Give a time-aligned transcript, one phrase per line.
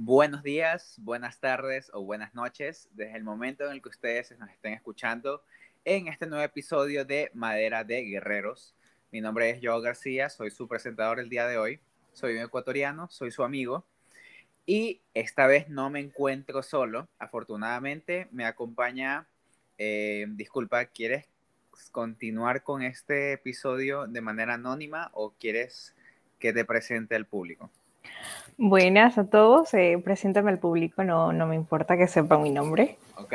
[0.00, 4.48] Buenos días, buenas tardes o buenas noches desde el momento en el que ustedes nos
[4.48, 5.42] estén escuchando
[5.84, 8.76] en este nuevo episodio de Madera de Guerreros.
[9.10, 11.80] Mi nombre es Joao García, soy su presentador el día de hoy.
[12.12, 13.84] Soy un ecuatoriano, soy su amigo
[14.66, 17.08] y esta vez no me encuentro solo.
[17.18, 19.26] Afortunadamente me acompaña,
[19.78, 21.26] eh, disculpa, ¿quieres
[21.90, 25.96] continuar con este episodio de manera anónima o quieres
[26.38, 27.68] que te presente al público?
[28.56, 32.98] Buenas a todos, eh, preséntame al público, no, no me importa que sepa mi nombre.
[33.16, 33.34] Ok,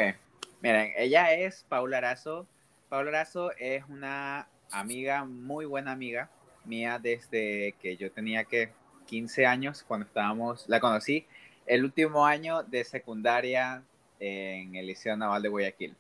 [0.62, 2.46] miren, ella es Paula Arazo.
[2.90, 6.30] Paula Arazo es una amiga, muy buena amiga
[6.66, 8.70] mía desde que yo tenía que
[9.08, 11.26] 15 años cuando estábamos, la conocí
[11.66, 13.84] el último año de secundaria
[14.20, 15.96] en el Liceo Naval de Guayaquil.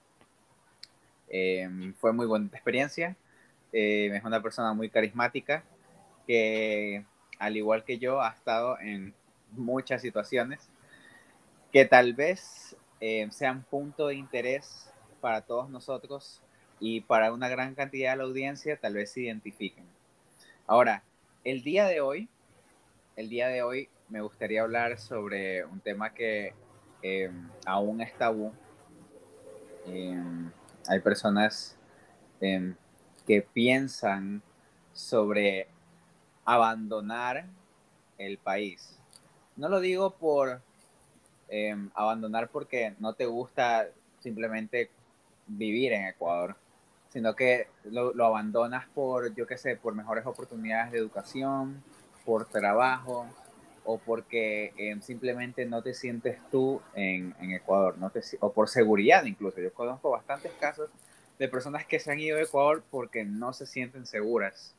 [1.29, 3.15] Em, fue muy buena experiencia.
[3.71, 5.63] Em, es una persona muy carismática
[6.27, 7.03] que,
[7.39, 9.13] al igual que yo, ha estado en
[9.51, 10.69] muchas situaciones
[11.71, 16.41] que tal vez em, sean punto de interés para todos nosotros
[16.79, 19.85] y para una gran cantidad de la audiencia tal vez se identifiquen.
[20.67, 21.03] Ahora,
[21.43, 22.29] el día de hoy
[23.15, 26.53] el día de hoy me gustaría hablar sobre un tema que
[27.01, 28.51] em, aún es tabú.
[29.85, 30.51] Em,
[30.87, 31.77] hay personas
[32.41, 32.75] em,
[33.27, 34.41] que piensan
[34.93, 35.67] sobre
[36.45, 37.45] abandonar
[38.17, 38.99] el país.
[39.55, 40.61] No lo digo por
[41.93, 43.87] abandonar porque no te gusta
[44.21, 44.89] simplemente
[45.45, 46.55] vivir en Ecuador,
[47.09, 51.83] sino que lo, lo abandonas por, yo qué sé, por mejores oportunidades de educación,
[52.25, 53.27] por trabajo
[53.85, 59.25] o porque eh, simplemente no te sientes tú en, Ecuador, no te, o por seguridad
[59.25, 59.59] incluso.
[59.59, 60.89] Yo conozco bastantes casos
[61.37, 64.75] de personas que se han ido a Ecuador porque no se sienten seguras.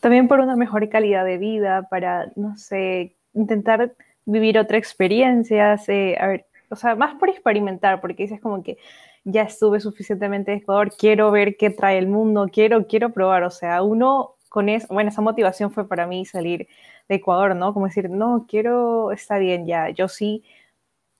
[0.00, 3.94] También por una mejor calidad de vida, para, no sé, intentar
[4.24, 8.78] vivir otra experiencia, a ver, o sea, más por experimentar, porque dices como que
[9.24, 13.50] ya estuve suficientemente en Ecuador, quiero ver qué trae el mundo, quiero, quiero probar, o
[13.50, 16.68] sea, uno con eso, bueno, esa motivación fue para mí salir
[17.08, 17.72] de Ecuador, ¿no?
[17.72, 20.44] Como decir, no, quiero, está bien ya, yo sí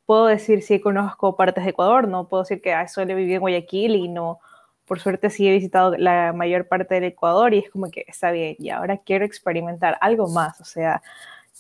[0.07, 3.41] puedo decir sí conozco partes de Ecuador, no puedo decir que ah, solo viví en
[3.41, 4.41] Guayaquil y no,
[4.87, 8.31] por suerte sí he visitado la mayor parte del Ecuador y es como que está
[8.31, 11.03] bien, y ahora quiero experimentar algo más, o sea,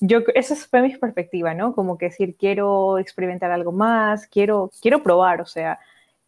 [0.00, 1.74] yo, esa fue mi perspectiva, ¿no?
[1.74, 5.78] Como que decir, quiero experimentar algo más, quiero, quiero probar, o sea,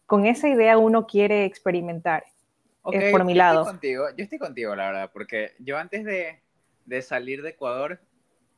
[0.05, 2.23] con esa idea uno quiere experimentar.
[2.83, 3.61] Okay, por mi yo lado.
[3.61, 6.39] Estoy contigo, yo estoy contigo, la verdad, porque yo antes de,
[6.85, 7.99] de salir de Ecuador,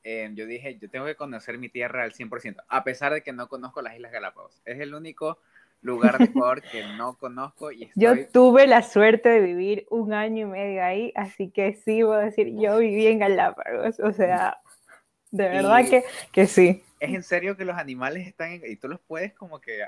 [0.04, 3.34] eh, yo dije, yo tengo que conocer mi tierra al 100%, a pesar de que
[3.34, 4.62] no conozco las Islas Galápagos.
[4.66, 5.40] Es el único
[5.82, 7.72] lugar de Ecuador que no conozco.
[7.72, 12.04] Y Yo tuve la suerte de vivir un año y medio ahí, así que sí,
[12.04, 14.58] voy a decir, yo viví en Galápagos, o sea,
[15.32, 16.84] de verdad que, que sí.
[17.00, 19.84] ¿Es en serio que los animales están en, y tú los puedes como que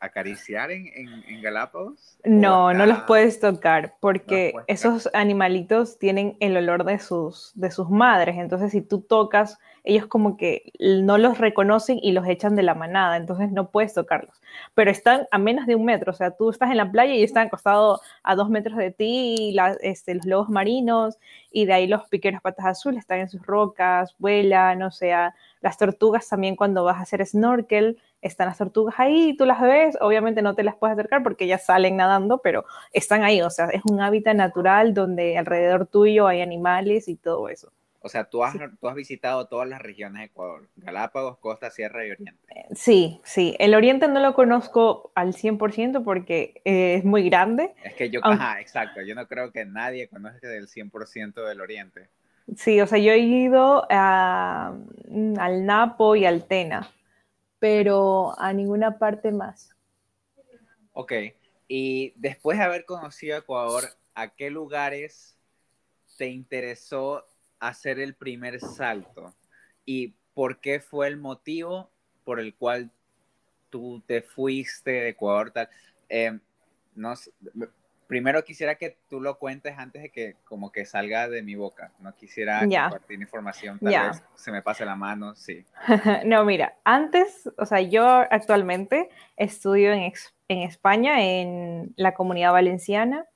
[0.00, 2.18] acariciar en, en, Galápagos?
[2.24, 7.88] No, no los puedes tocar porque esos animalitos tienen el olor de sus, de sus
[7.88, 8.36] madres.
[8.38, 12.74] Entonces, si tú tocas, ellos como que no los reconocen y los echan de la
[12.74, 13.16] manada.
[13.16, 14.40] Entonces, no puedes tocarlos.
[14.74, 16.10] Pero están a menos de un metro.
[16.10, 19.56] O sea, tú estás en la playa y están acostados a dos metros de ti,
[19.80, 21.18] este, los lobos marinos
[21.50, 25.78] y de ahí los piqueros patas azules están en sus rocas, vuelan, o sea, las
[25.78, 30.42] tortugas también cuando vas a hacer snorkel están las tortugas ahí, tú las ves, obviamente
[30.42, 33.82] no te las puedes acercar porque ya salen nadando, pero están ahí, o sea, es
[33.84, 37.72] un hábitat natural donde alrededor tuyo hay animales y todo eso.
[38.00, 42.06] O sea, tú has, tú has visitado todas las regiones de Ecuador, Galápagos, Costa, Sierra
[42.06, 42.40] y Oriente.
[42.54, 43.56] Eh, sí, sí.
[43.58, 47.74] El Oriente no lo conozco al 100% porque eh, es muy grande.
[47.82, 49.02] Es que yo, ajá, exacto.
[49.02, 52.08] Yo no creo que nadie conozca del 100% del Oriente.
[52.56, 54.74] Sí, o sea, yo he ido a,
[55.38, 56.88] al Napo y al Tena
[57.58, 59.74] pero a ninguna parte más.
[60.92, 61.12] Ok,
[61.68, 65.38] y después de haber conocido Ecuador, ¿a qué lugares
[66.16, 67.24] te interesó
[67.60, 69.34] hacer el primer salto?
[69.84, 71.90] ¿Y por qué fue el motivo
[72.24, 72.90] por el cual
[73.70, 75.50] tú te fuiste de Ecuador?
[75.50, 75.68] Tal?
[76.08, 76.38] Eh,
[76.94, 77.14] no,
[78.08, 81.92] primero quisiera que tú lo cuentes antes de que como que salga de mi boca.
[82.00, 85.64] No quisiera compartir información, tal vez se me pase la mano, sí.
[86.24, 90.12] no, mira, antes, o sea, yo actualmente estudio en,
[90.48, 93.26] en España, en la comunidad valenciana.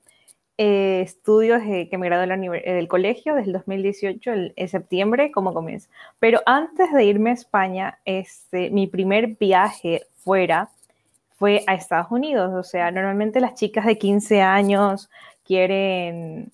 [0.58, 2.26] Eh, estudio desde que me gradué
[2.60, 5.88] del colegio desde el 2018, en septiembre, como comienza.
[6.18, 10.70] Pero antes de irme a España, este, mi primer viaje fuera
[11.42, 12.52] fue a Estados Unidos.
[12.54, 15.10] O sea, normalmente las chicas de 15 años
[15.44, 16.52] quieren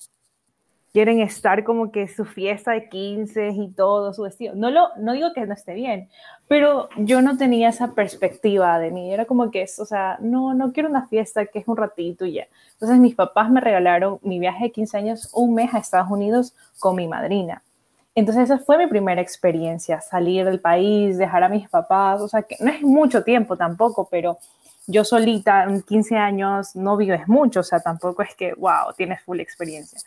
[0.94, 4.54] quieren estar como que su fiesta de 15 y todo, su vestido.
[4.54, 6.08] No, lo, no digo que no esté bien,
[6.48, 9.12] pero yo no tenía esa perspectiva de mí.
[9.12, 12.24] Era como que es, o sea, no, no quiero una fiesta que es un ratito
[12.24, 12.48] y ya.
[12.72, 16.54] Entonces mis papás me regalaron mi viaje de 15 años, un mes a Estados Unidos
[16.78, 17.62] con mi madrina.
[18.14, 22.40] Entonces esa fue mi primera experiencia, salir del país, dejar a mis papás, o sea,
[22.40, 24.38] que no es mucho tiempo tampoco, pero
[24.88, 29.22] yo solita, en 15 años, no vives mucho, o sea, tampoco es que, wow, tienes
[29.22, 30.00] full experiencia.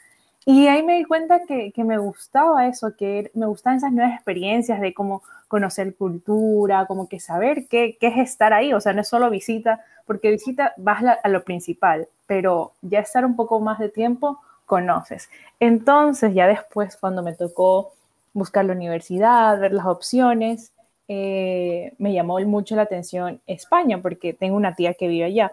[0.44, 4.16] Y ahí me di cuenta que, que, me gustaba eso, que me gustaban esas nuevas
[4.16, 8.94] experiencias de cómo conocer cultura, como que saber qué, qué es estar ahí, o sea,
[8.94, 13.60] no es solo visita, porque visita vas a lo principal, pero ya estar un poco
[13.60, 15.30] más de tiempo, conoces.
[15.60, 17.92] Entonces, ya después, cuando me tocó
[18.34, 20.72] buscar la universidad, ver las opciones,
[21.14, 25.52] eh, me llamó mucho la atención España, porque tengo una tía que vive allá.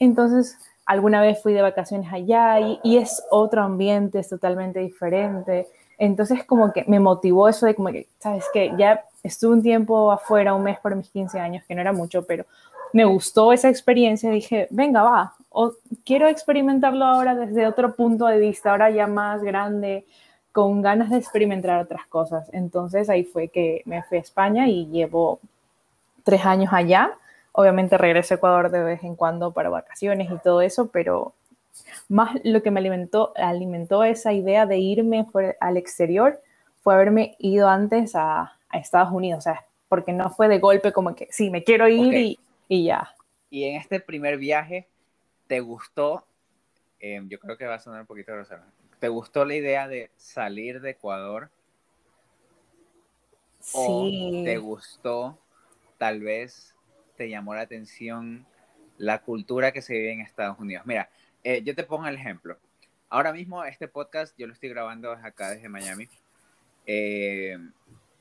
[0.00, 5.68] Entonces, alguna vez fui de vacaciones allá y, es otro ambiente, es totalmente diferente.
[5.96, 10.10] Entonces como que me motivó eso de como que, sabes que ya estuve un tiempo
[10.10, 12.44] afuera, un mes por mis 15 años, que no era mucho, pero
[12.92, 15.72] me gustó esa experiencia y dije, venga, va, o
[16.04, 20.04] quiero experimentarlo ahora desde otro punto de vista, ahora ya más grande,
[20.56, 22.48] con ganas de experimentar otras cosas.
[22.54, 25.38] Entonces ahí fue que me fui a España y llevo
[26.24, 27.12] tres años allá
[27.58, 31.32] Obviamente regreso a Ecuador de vez en cuando para vacaciones y todo eso, pero
[32.06, 35.26] más lo que me alimentó, alimentó esa idea de irme
[35.58, 36.38] al exterior
[36.82, 41.14] fue haberme ido antes a, Estados Unidos, o sea, porque no fue de golpe como
[41.14, 42.36] que sí, me quiero ir
[42.68, 43.14] y, ya.
[43.48, 44.86] Y en este primer viaje,
[45.46, 46.26] ¿te gustó?
[47.00, 48.60] Em, yo creo que va a sonar un poquito grosero.
[48.98, 51.50] ¿Te gustó la idea de salir de Ecuador?
[53.60, 53.76] Sí.
[53.76, 55.38] ¿O te gustó
[55.98, 56.74] tal vez
[57.16, 58.46] te llamó la atención
[58.98, 60.86] la cultura que se vive en Estados Unidos?
[60.86, 61.10] Mira,
[61.44, 62.58] eh, yo te pongo el ejemplo.
[63.08, 66.08] Ahora mismo este podcast yo lo estoy grabando desde acá, desde Miami.
[66.86, 67.58] Eh,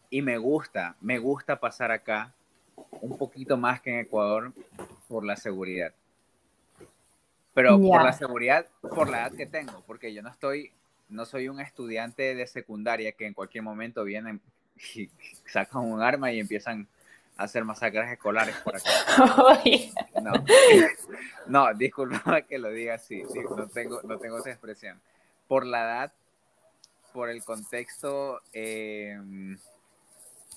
[0.10, 2.33] y me gusta, me gusta pasar acá
[3.01, 4.54] un poquito más que en Ecuador
[5.07, 5.94] por la seguridad.
[7.56, 10.72] Pero por la seguridad, por la edad que tengo, porque yo no estoy,
[11.10, 14.42] no soy un estudiante de secundaria que en cualquier momento vienen
[14.94, 15.10] y
[15.48, 16.88] sacan un arma y empiezan
[17.38, 18.90] hacer masacres escolares por acá.
[20.22, 20.31] No,
[21.48, 23.24] no disculpa que lo diga así,
[23.56, 25.00] no tengo, no tengo esa expresión.
[25.48, 26.13] Por la edad,
[27.13, 29.57] por el contexto em,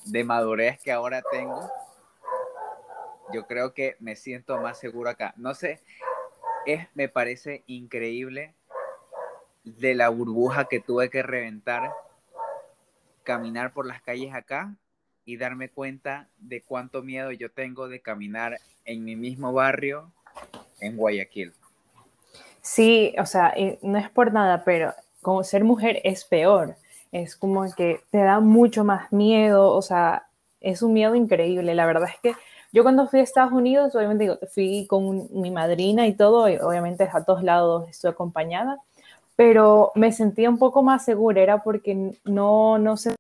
[0.07, 1.71] de madurez que ahora tengo,
[3.33, 5.35] yo creo que me siento más seguro acá.
[5.37, 5.81] No sé,
[6.69, 8.55] es, me parece increíble
[9.65, 11.91] de la burbuja que tuve que reventar
[13.23, 14.75] caminar por las calles acá
[15.25, 20.11] y darme cuenta de cuánto miedo yo tengo de caminar en mi mismo barrio
[20.81, 21.53] en Guayaquil.
[22.63, 26.77] Sí, o sea, no es por nada, pero como ser mujer es peor.
[27.13, 30.29] Es como que te da mucho más miedo, o sea,
[30.61, 31.75] es un miedo increíble.
[31.75, 32.35] La verdad es que
[32.73, 36.57] yo cuando fui a Estados Unidos, obviamente digo, fui con mi madrina y todo, y
[36.57, 38.79] obviamente a todos lados estoy acompañada,
[39.37, 43.15] pero me sentía un poco más segura, era porque no, no sé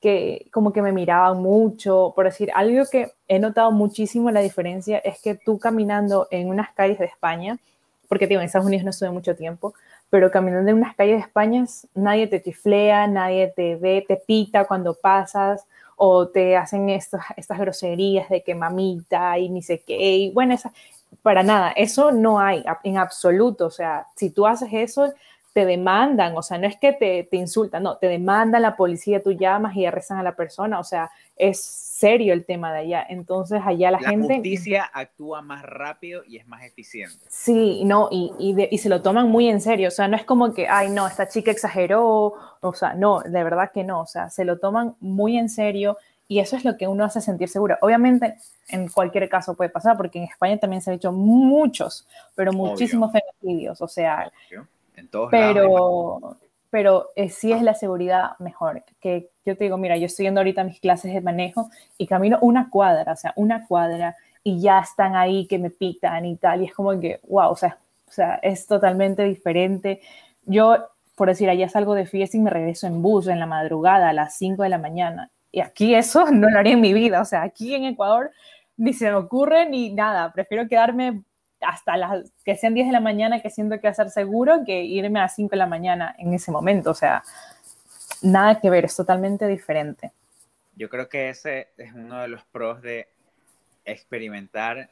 [0.00, 4.98] que como que me miraban mucho, por decir, algo que he notado muchísimo la diferencia
[4.98, 7.58] es que tú caminando en unas calles de España,
[8.08, 9.74] porque digo, en Estados Unidos no estuve mucho tiempo,
[10.10, 11.64] pero caminando en unas calles de España,
[11.94, 17.58] nadie te chiflea, nadie te ve, te pita cuando pasas, o te hacen estas, estas
[17.58, 20.72] groserías de que mamita y ni sé qué, y bueno, esa,
[21.22, 25.12] para nada, eso no hay en absoluto, o sea, si tú haces eso,
[25.56, 29.22] te demandan, o sea, no es que te, te insultan, no, te demandan la policía,
[29.22, 33.06] tú llamas y arrestan a la persona, o sea, es serio el tema de allá.
[33.08, 34.28] Entonces, allá la, gente...
[34.28, 37.24] La justicia actúa más rápido y es más eficiente.
[37.30, 40.26] Sí, no, y, y, y, se lo toman muy en serio, o sea, no es
[40.26, 44.06] como que, ay, no, esta chica exageró, o sea, no, de verdad que no, o
[44.06, 45.96] sea, se lo toman muy en serio
[46.28, 47.78] y eso es lo que uno hace sentir seguro.
[47.80, 48.36] Obviamente,
[48.68, 53.10] en cualquier caso puede pasar, porque en España también se han hecho muchos, pero muchísimos
[53.10, 54.30] femicidios, o sea
[55.30, 56.38] pero,
[56.70, 58.82] Pero eh, sí es la seguridad mejor.
[59.00, 62.06] Que yo te digo, mira, yo estoy yendo ahorita a mis clases de manejo y
[62.06, 66.36] camino una cuadra, o sea, una cuadra, y ya están ahí que me pitan y
[66.36, 70.00] tal, y es como que, wow, o sea, o sea es totalmente diferente.
[70.44, 70.76] Yo,
[71.16, 74.12] por decir, allá salgo de fiesta y me regreso en bus en la madrugada a
[74.12, 75.30] las 5 de la mañana.
[75.50, 78.30] Y aquí eso no lo haría en mi vida, o sea, aquí en Ecuador
[78.76, 81.22] ni se me ocurre ni nada, prefiero quedarme
[81.60, 85.18] hasta las que sean 10 de la mañana que siento que ser seguro que irme
[85.18, 86.90] a las 5 de la mañana en ese momento.
[86.90, 87.22] O sea,
[88.22, 90.12] nada que ver, es totalmente diferente.
[90.76, 93.08] Yo creo que ese es uno de los pros de
[93.84, 94.90] experimentar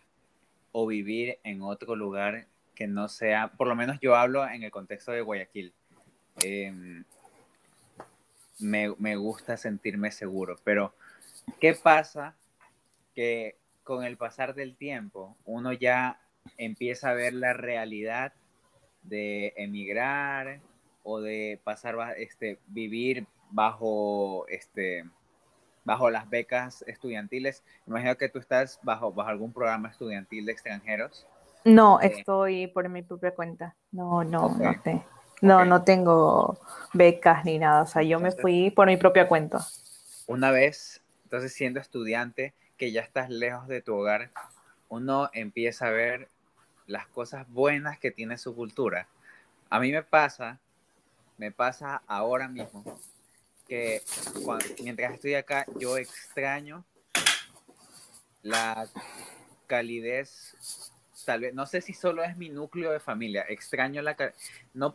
[0.73, 4.71] o vivir en otro lugar que no sea, por lo menos yo hablo en el
[4.71, 5.73] contexto de Guayaquil.
[6.43, 7.05] em,
[8.59, 10.57] me, me gusta sentirme seguro.
[10.65, 10.95] Pero,
[11.61, 12.35] ¿qué pasa?
[13.15, 16.19] Que con el pasar del tiempo, uno ya
[16.57, 18.33] empieza a ver la realidad
[19.03, 20.61] de emigrar
[21.03, 25.05] o de pasar, este, vivir bajo, este,
[25.85, 27.63] bajo las becas estudiantiles.
[27.87, 31.27] Imagino que tú estás bajo, bajo algún programa estudiantil de extranjeros.
[31.65, 33.75] No, estoy por mi propia cuenta.
[33.91, 34.75] No, no, no,
[35.41, 36.59] no, no tengo
[36.93, 37.83] becas ni nada.
[37.83, 39.67] O sea, yo me fui por mi propia cuenta.
[40.27, 44.31] Una vez, entonces siendo estudiante, que ya estás lejos de tu hogar,
[44.89, 46.29] uno empieza a ver
[46.87, 49.07] las cosas buenas que tiene su cultura.
[49.71, 50.59] A mí me pasa,
[51.39, 52.85] me pasa ahora mismo,
[53.67, 54.03] que
[54.83, 56.85] mientras estoy acá, yo extraño
[58.43, 58.87] la
[59.67, 64.17] calidez, tal vez, no sé si solo es mi núcleo de familia, extraño la
[64.75, 64.95] no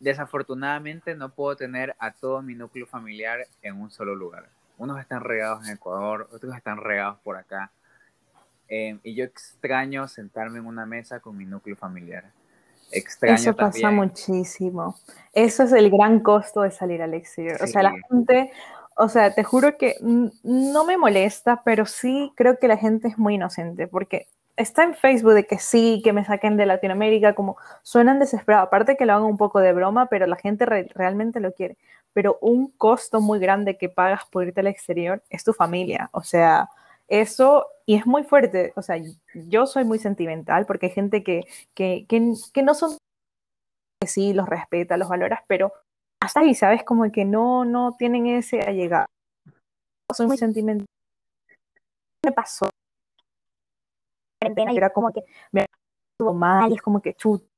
[0.00, 4.48] desafortunadamente no puedo tener a todo mi núcleo familiar en un solo lugar.
[4.78, 7.70] Unos están regados en Ecuador, otros están regados por acá.
[8.70, 12.24] Em, y yo extraño sentarme en una mesa con mi núcleo familiar.
[12.92, 14.96] Extraño Eso pasa muchísimo.
[15.32, 17.60] Eso es el gran costo de salir al exterior.
[17.60, 18.52] O sea, la gente,
[18.96, 23.18] o sea, te juro que no me molesta, pero sí creo que la gente es
[23.18, 27.56] muy inocente, porque está en Facebook de que sí, que me saquen de Latinoamérica, como
[27.82, 28.68] suenan desesperados.
[28.68, 31.76] Aparte que lo hagan un poco de broma, pero la gente realmente lo quiere.
[32.12, 36.08] Pero un costo muy grande que pagas por irte al exterior es tu familia.
[36.12, 36.68] O sea,
[37.10, 38.72] eso, y es muy fuerte.
[38.76, 38.96] O sea,
[39.34, 41.42] yo soy muy sentimental porque hay gente que,
[41.74, 42.96] que, que, no son,
[44.00, 45.72] que sí, los respeta, los valoras, pero
[46.22, 46.84] hasta ahí, ¿sabes?
[46.84, 49.06] Como que no, no tienen ese allegado.
[50.14, 50.86] Soy muy sentimental.
[52.24, 52.70] Me pasó
[54.40, 55.66] era como que me
[56.12, 57.49] estuvo mal y es como que chuta.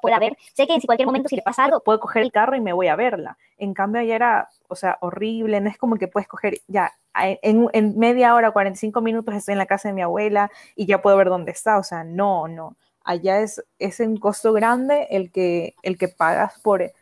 [0.00, 2.56] Pueda ver, sé que en cualquier momento si le pasa algo, puedo coger el carro
[2.56, 3.38] y me voy a verla.
[3.56, 7.68] En cambio, allá era, o sea, horrible, no es como que puedes coger, ya, en,
[7.72, 11.16] en, media hora, 45 minutos estoy en la casa de mi abuela y ya puedo
[11.16, 12.76] ver dónde está, o sea, no, no.
[13.04, 16.92] Allá es, es un costo grande el que, el que pagas por,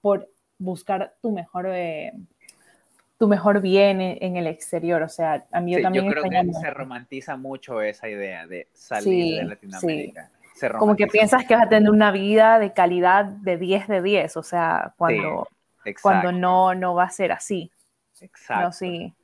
[0.00, 2.12] por buscar tu mejor, eh,
[3.18, 5.02] tu mejor bien en, el exterior.
[5.02, 6.06] O sea, a mí yo también...
[6.06, 10.30] Yo creo que se romantiza mucho esa idea de salir de Latinoamérica.
[10.78, 14.36] Como que piensas que vas a tener una vida de calidad de 10 de 10,
[14.36, 15.48] o sea, cuando,
[16.02, 17.70] cuando no, no va a ser así.
[18.20, 18.72] Exacto.
[18.72, 19.14] sí.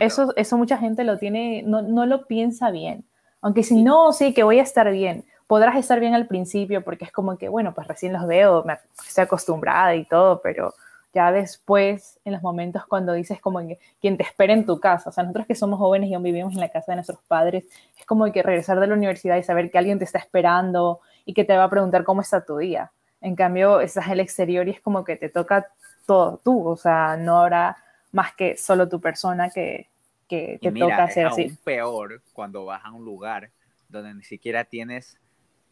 [0.00, 3.04] Eso, eso mucha gente lo tiene, no, no lo piensa bien.
[3.40, 5.24] Aunque si no, sí, que voy a estar bien.
[5.48, 8.78] Podrás estar bien al principio porque es como que, bueno, pues recién los veo, me
[9.06, 10.74] estoy acostumbrada y todo, pero
[11.14, 15.10] ya después, en los momentos cuando dices como que quien te espera en tu casa,
[15.10, 17.64] o sea, nosotros que somos jóvenes y aún vivimos en la casa de nuestros padres,
[17.98, 21.32] es como que regresar de la universidad y saber que alguien te está esperando y
[21.32, 22.90] que te va a preguntar cómo está tu día.
[23.20, 25.68] En cambio, estás en el exterior y es como que te toca
[26.04, 27.76] todo tú, o sea, no habrá
[28.12, 29.88] más que solo tu persona que,
[30.28, 33.50] que te toca hacer es aún peor cuando vas a un lugar
[33.88, 35.18] donde ni siquiera tienes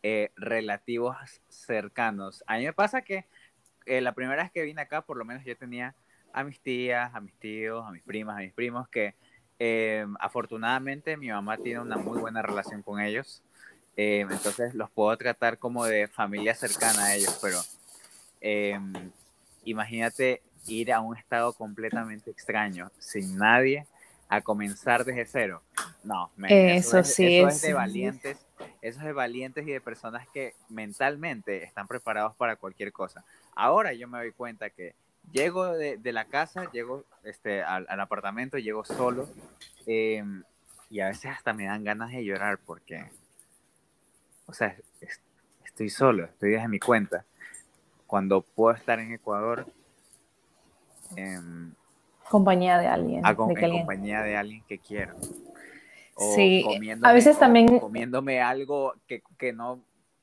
[0.02, 1.16] eh, relativos
[1.48, 2.42] cercanos.
[2.46, 3.26] A mí me pasa que
[3.86, 5.94] eh, la primera vez que vine acá, por lo menos yo tenía
[6.32, 9.14] a mis tías, a mis tíos, a mis primas, a mis primos, que
[9.58, 13.42] eh, afortunadamente mi mamá tiene una muy buena relación con ellos.
[13.96, 17.58] Eh, entonces los puedo tratar como de familia cercana a ellos, pero
[19.64, 23.86] imagínate ir a un estado completamente extraño, sin nadie,
[24.28, 25.62] a comenzar desde cero.
[26.02, 28.38] No, eso, sí eso es de valientes,
[28.80, 33.24] eso es de valientes y de personas que mentalmente están preparados para cualquier cosa.
[33.54, 34.94] Ahora yo me doy cuenta que
[35.30, 39.28] llego de, la casa, llego este, al, apartamento, llego solo
[39.86, 40.42] em,
[40.90, 43.04] y a veces hasta me dan ganas de llorar porque,
[44.46, 44.76] o sea,
[45.64, 47.24] estoy solo, estoy desde mi cuenta.
[48.06, 49.66] Cuando puedo estar en Ecuador,
[51.16, 51.74] en
[52.28, 53.22] compañía de alguien.
[53.24, 55.14] en compañía de alguien que quiero.
[56.34, 56.64] sí,
[57.02, 57.78] a veces también...
[57.78, 59.80] Comiéndome algo que, que no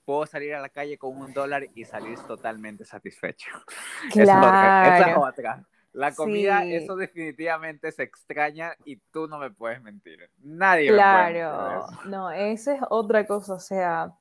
[0.09, 3.47] puedo salir a la calle con un dólar y salir totalmente satisfecho.
[4.11, 5.05] Claro.
[5.05, 5.63] Esa otra.
[5.93, 10.31] La comida, eso definitivamente se extraña y tú no me puedes mentir.
[10.39, 11.85] Nadie claro.
[12.05, 14.11] No, esa es otra cosa, o sea,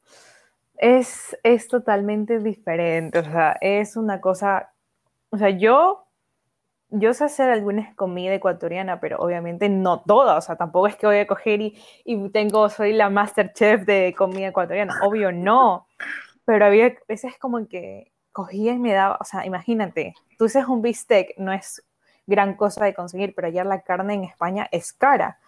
[0.76, 4.70] es, es totalmente diferente, o sea, es una cosa,
[5.30, 6.06] o sea, yo
[6.90, 11.06] yo sé hacer alguna comida ecuatoriana, pero obviamente no toda, o sea, tampoco es que
[11.06, 15.86] voy a coger y, y tengo, soy la master chef de comida ecuatoriana, obvio no,
[16.44, 20.80] pero había veces como que cogía y me daba, o sea, imagínate, tú dices un
[20.80, 21.84] bistec, no es
[22.26, 25.38] gran cosa de conseguir, pero allá la carne en España es cara.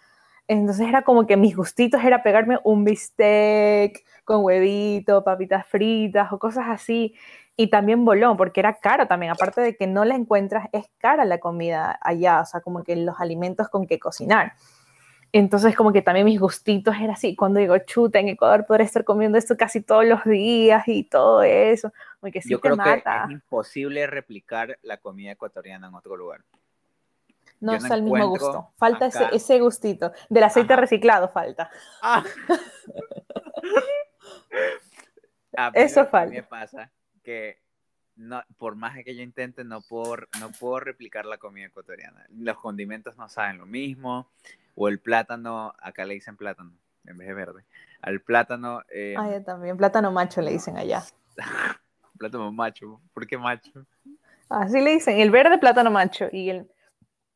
[0.47, 6.39] Entonces era como que mis gustitos era pegarme un bistec con huevito, papitas fritas o
[6.39, 7.15] cosas así.
[7.61, 9.31] Y también bolón, porque era caro también.
[9.31, 12.95] Aparte de que no la encuentras, es cara la comida allá, o sea, como que
[12.95, 14.53] los alimentos con que cocinar.
[15.31, 17.35] Entonces, como que también mis gustitos era así.
[17.35, 21.43] Cuando digo, chuta, en Ecuador podré estar comiendo esto casi todos los días y todo
[21.43, 21.93] eso.
[22.19, 23.25] Porque sí Yo te creo que mata.
[23.25, 26.41] es imposible replicar la comida ecuatoriana en otro lugar.
[27.59, 28.71] No es el mismo gusto.
[28.75, 30.11] Falta ese, ese gustito.
[30.29, 30.81] Del aceite Ajá.
[30.81, 31.69] reciclado falta.
[32.01, 32.23] Ah.
[35.55, 36.33] A mí Eso falta.
[36.33, 36.89] me pasa
[37.23, 37.59] que
[38.15, 42.25] no, por más que yo intente, no puedo, no puedo replicar la comida ecuatoriana.
[42.29, 44.29] Los condimentos no saben lo mismo,
[44.75, 46.73] o el plátano, acá le dicen plátano
[47.05, 47.63] en vez de verde.
[48.01, 49.77] Al plátano, eh, Ah, yo también.
[49.77, 51.03] Plátano macho le dicen allá.
[52.17, 53.01] plátano macho.
[53.13, 53.85] ¿Por qué macho?
[54.49, 55.19] Así le dicen.
[55.19, 56.27] El verde, plátano macho.
[56.31, 56.69] Y el,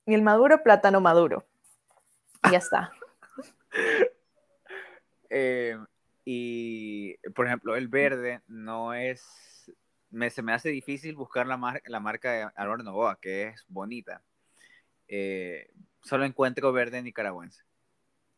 [0.05, 1.45] y el maduro, plátano maduro.
[2.47, 2.91] Y ya está.
[5.37, 5.77] Eh,
[6.23, 9.54] y, por ejemplo, el verde no es...
[10.15, 13.65] Me, se me hace difícil buscar la, mar- la marca de Álvaro Novoa, que es
[13.67, 14.21] bonita.
[15.09, 15.69] Eh,
[16.01, 17.63] solo encuentro verde nicaragüense.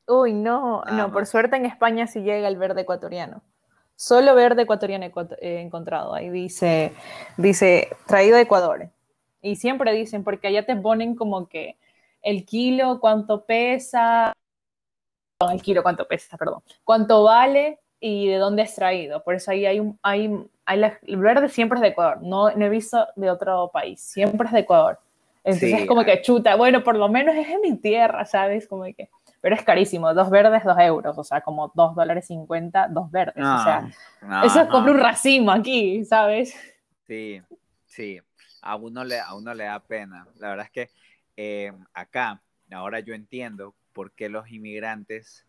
[0.08, 1.30] Uy, no, Nada no, por más.
[1.30, 3.44] suerte en España sí llega el verde ecuatoriano.
[3.96, 6.16] Solo verde ecuatoriano ecuat- he encontrado.
[6.16, 6.94] Ahí dice,
[7.38, 8.90] dice, traído de Ecuador.
[9.44, 11.78] Y siempre dicen, porque allá te ponen como que
[12.24, 14.34] el kilo, cuánto pesa,
[15.40, 19.24] no, el kilo, cuánto pesa, perdón, cuánto vale y de dónde es traído.
[19.24, 20.28] Por eso ahí hay un, hay
[20.76, 22.20] la- el verde siempre es de Ecuador.
[22.22, 25.00] No, no he visto de otro país, siempre es de Ecuador.
[25.44, 26.06] Entonces Sí, es como ah.
[26.06, 28.68] que chuta, bueno, por lo menos es en mi tierra, ¿sabes?
[28.68, 29.10] Como que
[29.40, 33.46] pero es carísimo, dos verdes, dos euros, o sea, como dos dólares cincuenta, dos verdes,
[33.46, 33.88] o sea,
[34.22, 34.72] no, eso es no.
[34.72, 36.54] comprar un racimo aquí, ¿sabes?
[37.06, 37.42] Sí,
[37.86, 38.20] sí,
[38.62, 40.28] a uno le, a uno le da pena.
[40.38, 40.90] La verdad es que
[41.38, 45.46] eh, acá, ahora yo entiendo por qué los inmigrantes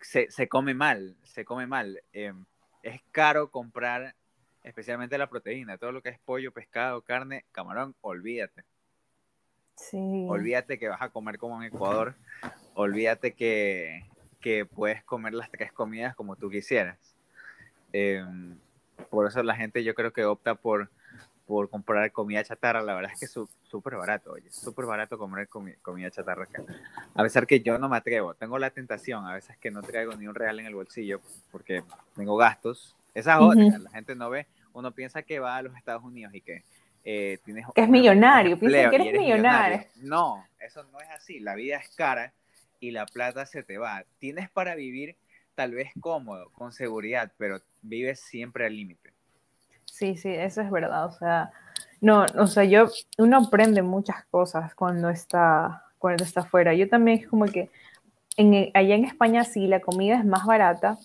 [0.00, 2.02] se, se come mal, se come mal.
[2.12, 2.34] Eh,
[2.82, 4.14] es caro comprar,
[4.62, 8.64] especialmente la proteína, todo lo que es pollo, pescado, carne, camarón, olvídate.
[9.76, 10.26] Sí.
[10.28, 12.14] Olvídate que vas a comer como en Ecuador.
[12.74, 14.04] Olvídate que,
[14.40, 16.98] que puedes comer las tres comidas como tú quisieras.
[17.92, 18.24] Eh,
[19.10, 20.88] por eso la gente yo creo que opta por,
[21.46, 22.82] por comprar comida chatarra.
[22.82, 24.50] La verdad es que es súper barato, oye.
[24.52, 26.62] Súper barato comer comi- comida chatarra acá.
[27.14, 28.34] A pesar que yo no me atrevo.
[28.34, 29.26] Tengo la tentación.
[29.26, 31.82] A veces que no traigo ni un real en el bolsillo porque
[32.14, 32.94] tengo gastos.
[33.14, 33.64] Esa es otra.
[33.64, 33.82] Ujú.
[33.82, 34.46] La gente no ve.
[34.72, 36.64] Uno piensa que va a los Estados Unidos y que
[37.04, 39.86] eh, tienes Que es millonario, un piensan que empleo eres y millonario.
[39.96, 41.40] No, eso no es así.
[41.40, 42.32] La vida es cara
[42.80, 44.04] y la plata se te va.
[44.18, 45.16] Tienes para vivir
[45.54, 49.12] tal vez cómodo, con seguridad, pero vives siempre al límite.
[49.84, 51.52] Sí, sí, eso es verdad, o sea,
[52.00, 56.74] no, o sea, yo, uno aprende muchas cosas cuando está, cuando está afuera.
[56.74, 57.70] Yo también es como que
[58.36, 60.98] en, allá en España sí, la comida es más barata,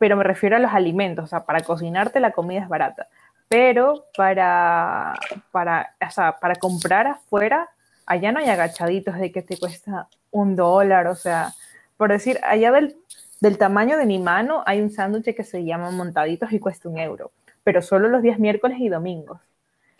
[0.00, 3.08] pero me refiero a los alimentos, o sea, para cocinarte la comida es barata,
[3.48, 5.12] pero para,
[5.52, 7.68] para, o sea, para comprar afuera,
[8.06, 11.52] allá no hay agachaditos de que te cuesta un dólar, o sea,
[11.98, 12.96] por decir, allá del,
[13.42, 16.98] del tamaño de mi mano hay un sándwich que se llama montaditos y cuesta un
[16.98, 17.30] euro,
[17.62, 19.38] pero solo los días miércoles y domingos.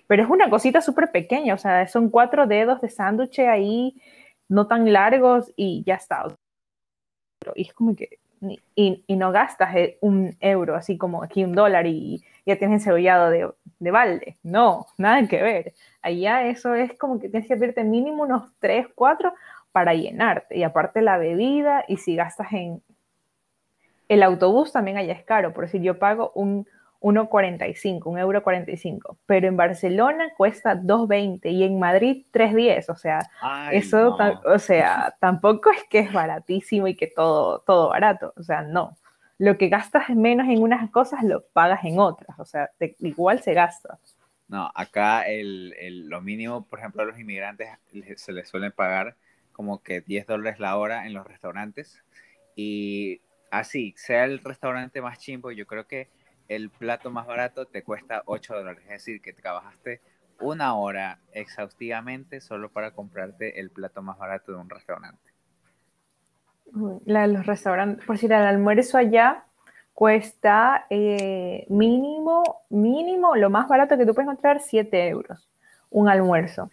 [0.07, 4.01] Pero es una cosita súper pequeña, o sea, son cuatro dedos de sándwich ahí,
[4.49, 6.25] no tan largos y ya está.
[7.55, 11.55] Y es como que, y, y no gastas eh, un euro, así como aquí un
[11.55, 14.37] dólar y ya tienes cebollado de, de balde.
[14.43, 15.75] No, nada que ver.
[16.03, 19.33] Allá eso es como que tienes que pedirte mínimo unos 3, 4
[19.73, 20.57] para llenarte.
[20.57, 22.83] Y aparte la bebida, y si gastas en
[24.09, 25.53] el autobús también allá es caro.
[25.53, 26.67] Por decir, yo pago un
[27.01, 32.89] 1,45, un euro 45, pero en Barcelona cuesta 2,20 y en Madrid 3,10.
[32.91, 34.41] O sea, Ay, eso, no.
[34.45, 38.33] o sea, tampoco es que es baratísimo y que todo, todo barato.
[38.37, 38.97] O sea, no.
[39.39, 42.39] Lo que gastas menos en unas cosas lo pagas en otras.
[42.39, 43.99] O sea, te- igual se gasta.
[44.49, 47.69] No, acá el, el- lo mínimo, por ejemplo, a los inmigrantes
[48.17, 49.17] se les suelen pagar
[49.53, 52.03] como que 10 dólares la hora en los restaurantes.
[52.57, 56.09] Y así, sea el restaurante más chimbo, yo creo que
[56.51, 58.83] el plato más barato te cuesta 8 dólares.
[58.85, 60.01] Es decir, que trabajaste
[60.41, 65.31] una hora exhaustivamente solo para comprarte el plato más barato de un restaurante.
[67.05, 69.45] La de los restaurantes, por decir, el almuerzo allá
[69.95, 75.49] cuesta eh, mínimo, mínimo, lo más barato que tú puedes encontrar, 7 euros.
[75.89, 76.71] Un almuerzo.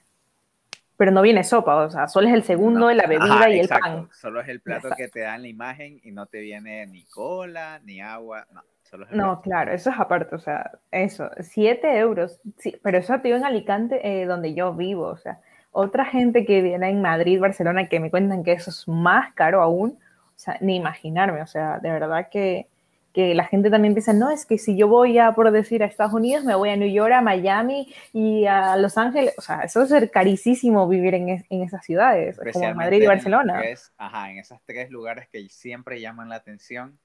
[0.98, 2.88] Pero no viene sopa, o sea, solo es el segundo No.
[2.88, 3.84] de la bebida Ajá, y el exacto.
[3.86, 4.10] pan.
[4.12, 5.04] Solo es el plato Exacto.
[5.04, 8.48] que te dan la imagen y no te viene ni cola, ni agua.
[8.52, 8.77] No, el
[9.12, 13.38] No, claro, eso es aparte, o sea, eso, 7 euros, sí, pero eso te digo
[13.38, 15.40] en Alicante, eh, donde yo vivo, o sea,
[15.72, 19.62] otra gente que viene en Madrid, Barcelona, que me cuentan que eso es más caro
[19.62, 22.68] aún, o sea, ni imaginarme, o sea, de verdad que,
[23.14, 25.86] que la gente también piensa, no, es que si yo voy a, por decir, a
[25.86, 29.62] Estados Unidos, me voy a New York, a Miami y a Los Ángeles, o sea,
[29.62, 33.62] eso es ser carísimo vivir en, en esas ciudades, como Madrid y Barcelona.
[33.98, 36.98] ajá, en esos tres lugares que siempre llaman la atención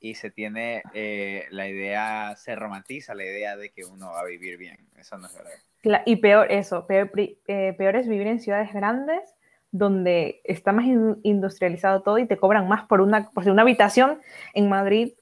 [0.00, 4.24] y se tiene eh, la idea, se romantiza la idea de que uno va a
[4.24, 4.78] vivir bien.
[4.98, 6.02] Eso no es verdad.
[6.06, 9.20] Y peor eso, peor, eh, peor es vivir en ciudades grandes
[9.72, 10.86] donde está más
[11.22, 14.20] industrializado todo y te cobran más por una, por una habitación
[14.54, 15.12] en Madrid.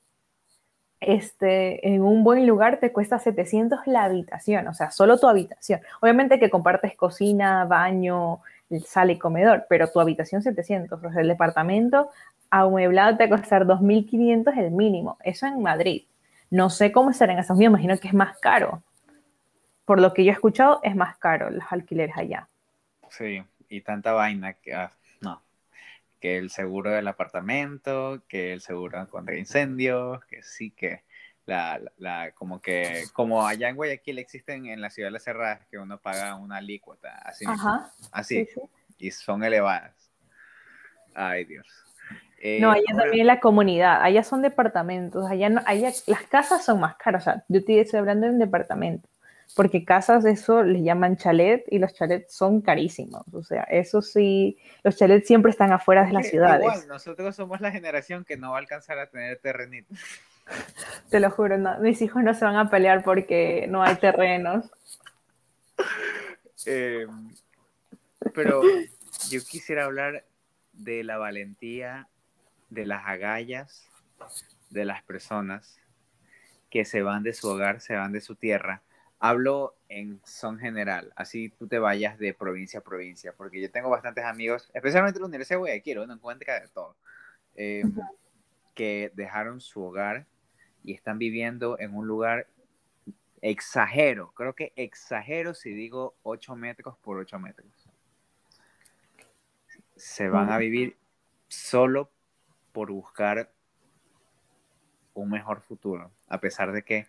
[1.00, 5.80] Este, en un buen lugar te cuesta 700 la habitación, o sea, solo tu habitación.
[6.00, 8.40] Obviamente que compartes cocina, baño,
[8.84, 12.10] sala y comedor, pero tu habitación 700, o sea, el departamento
[12.50, 15.18] amueblado te va a costar 2.500 el mínimo.
[15.22, 16.04] Eso en Madrid.
[16.50, 18.82] No sé cómo estará en Estados Unidos, imagino que es más caro.
[19.84, 22.48] Por lo que yo he escuchado, es más caro los alquileres allá.
[23.10, 25.42] Sí, y tanta vaina que, ah, no,
[26.20, 31.02] que el seguro del apartamento, que el seguro contra incendios, que sí que
[31.46, 35.66] la, la, como que, como allá en Guayaquil existen en la ciudad de las cerradas
[35.70, 37.46] que uno paga una alícuota, así,
[38.12, 38.46] así,
[38.98, 39.94] y son elevadas.
[41.14, 41.66] Ay, Dios.
[42.40, 46.78] Eh, no, allá también la comunidad, allá son departamentos, allá, no, allá las casas son
[46.78, 49.08] más caras, o sea, yo te estoy hablando de un departamento,
[49.56, 54.56] porque casas eso les llaman chalet y los chalets son carísimos, o sea, eso sí,
[54.84, 56.62] los chalets siempre están afuera de las ciudades.
[56.62, 59.98] Igual, nosotros somos la generación que no va a alcanzar a tener terrenitos.
[61.10, 64.70] Te lo juro, no, mis hijos no se van a pelear porque no hay terrenos.
[66.66, 67.30] Em,
[68.34, 68.60] pero
[69.30, 70.24] yo quisiera hablar
[70.72, 72.08] de la valentía
[72.70, 73.88] de las agallas
[74.70, 75.80] de las personas
[76.70, 78.82] que se van de su hogar, se van de su tierra.
[79.20, 83.90] Hablo en son general, así tú te vayas de provincia a provincia, porque yo tengo
[83.90, 86.94] bastantes amigos, especialmente en la Universidad de Guayaquil, uno encuentra de todo,
[87.56, 87.82] eh,
[88.74, 90.26] que dejaron su hogar
[90.84, 92.46] y están viviendo en un lugar
[93.40, 97.68] exagero, creo que exagero si digo 8 metros por 8 metros.
[99.96, 100.96] Se van a vivir
[101.48, 102.10] solo
[102.72, 103.50] por buscar
[105.14, 107.06] un mejor futuro, a pesar de que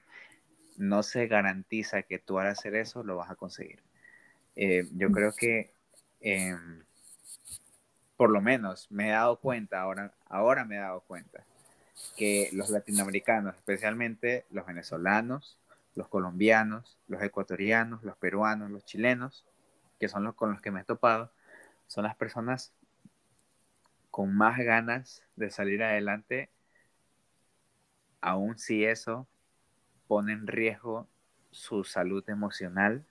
[0.78, 3.82] no se garantiza que tú al hacer eso lo vas a conseguir.
[4.56, 5.72] Eh, yo creo que
[6.22, 6.84] em,
[8.18, 11.46] por lo menos me he dado cuenta, ahora, ahora me he dado cuenta,
[12.18, 15.58] que los latinoamericanos, especialmente los venezolanos,
[15.96, 19.46] los colombianos, los ecuatorianos, los peruanos, los chilenos,
[20.00, 21.32] que son los con los que me he topado,
[21.88, 22.72] son las personas
[24.20, 26.50] con más ganas de salir adelante,
[28.20, 29.28] aun si eso
[30.10, 31.08] pone en riesgo
[31.52, 33.06] su salud emocional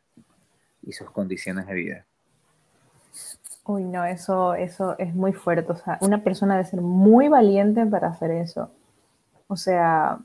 [0.82, 2.06] y sus condiciones de vida.
[3.64, 5.72] Uy, no, eso, eso es muy fuerte.
[5.72, 8.70] O sea, una persona debe ser muy valiente para hacer eso.
[9.46, 10.18] O sea,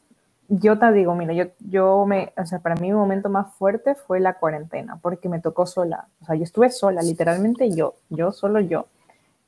[0.50, 3.96] yo te digo, mira, yo, yo me, o sea, para mí mi momento más fuerte
[3.96, 6.10] fue la cuarentena, porque me tocó sola.
[6.20, 8.88] O sea, yo estuve sola, literalmente yo, yo, solo yo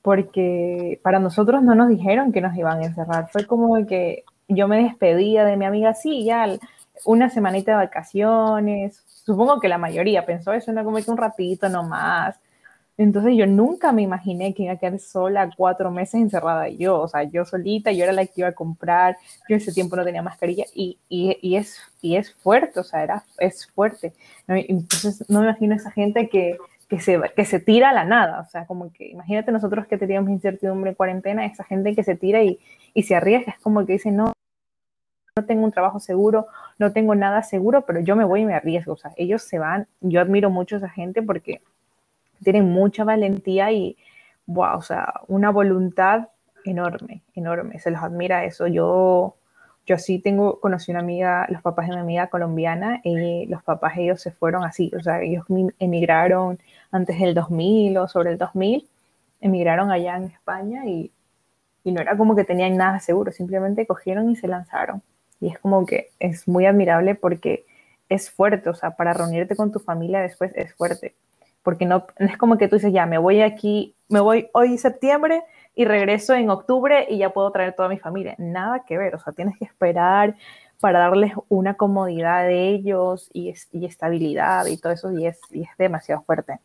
[0.06, 3.28] porque para nosotros no nos dijeron que nos iban a encerrar.
[3.32, 6.46] Fue como que yo me despedía de mi amiga, sí, ya
[7.06, 9.04] una semanita de vacaciones.
[9.08, 12.40] Supongo que la mayoría pensó eso, no como que un ratito nomás.
[13.00, 17.08] Entonces yo nunca me imaginé que iba a quedar sola cuatro meses encerrada yo, o
[17.08, 19.18] sea, yo solita, yo era la que iba a comprar,
[19.50, 23.02] yo ese tiempo no tenía mascarilla y, y, y es, y es fuerte, o sea,
[23.02, 24.14] era, es fuerte.
[24.48, 28.42] Entonces no me imagino esa gente que que se, que se tira a la nada.
[28.42, 32.16] O sea, como que imagínate nosotros que teníamos incertidumbre en cuarentena, esa gente que se
[32.16, 32.60] tira y,
[32.94, 34.34] y se arriesga, es como que dice, no,
[35.36, 38.54] no tengo un trabajo seguro, no tengo nada seguro, pero yo me voy y me
[38.54, 38.94] arriesgo.
[38.94, 41.62] O sea, ellos se van, yo admiro mucho a esa gente porque
[42.44, 43.98] tienen mucha valentía y,
[44.46, 46.30] wow, o sea, una voluntad
[46.66, 48.68] enorme, enorme, se los admira eso.
[48.68, 49.36] Yo
[49.86, 53.98] yo sí tengo, conocí una amiga, los papás de una amiga colombiana, y los papás
[53.98, 55.46] ellos se fueron así, o sea, ellos
[55.80, 56.60] emigraron
[56.96, 58.88] antes del 2000 o sobre el 2000,
[59.42, 61.12] emigraron allá en España y,
[61.84, 65.02] y no era como que tenían nada seguro, simplemente cogieron y se lanzaron.
[65.40, 67.66] Y es como que es muy admirable porque
[68.10, 71.16] es fuerte, o sea, para reunirte con tu familia después es fuerte,
[71.64, 74.78] porque no, no es como que tú dices, ya, me voy aquí, me voy hoy
[74.78, 75.44] septiembre
[75.76, 78.36] y regreso en octubre y ya puedo traer toda mi familia.
[78.38, 80.36] Nada que ver, o sea, tienes que esperar
[80.80, 83.54] para darles una comodidad de ellos y,
[83.86, 86.60] estabilidad y todo eso, y es, es demasiado fuerte.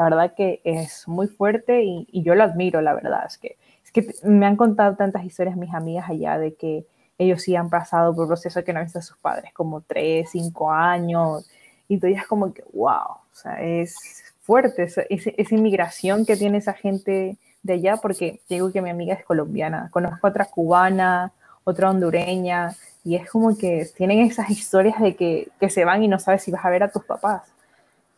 [0.00, 3.26] La verdad que es muy fuerte y, yo lo admiro, la verdad.
[3.26, 6.86] Es que, es que me han contado tantas historias mis amigas allá de que
[7.18, 9.82] ellos sí han pasado por un proceso que no han visto a sus padres, como
[9.82, 11.46] tres, cinco años,
[11.86, 13.94] y tú ya es como que, wow, o sea, es
[14.40, 19.12] fuerte esa, esa, inmigración que tiene esa gente de allá, porque digo que mi amiga
[19.12, 21.30] es colombiana, conozco otra cubana,
[21.64, 26.08] otra hondureña, y es como que tienen esas historias de que, que se van y
[26.08, 27.42] no sabes si vas a ver a tus papás.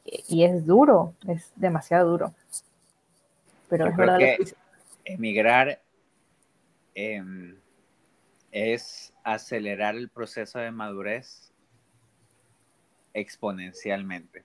[0.05, 2.35] Y, es duro, es demasiado duro.
[3.69, 4.55] Pero es verdad que,
[5.05, 5.81] emigrar
[6.95, 7.57] em,
[8.51, 11.53] es acelerar el proceso de madurez
[13.15, 14.45] exponencialmente.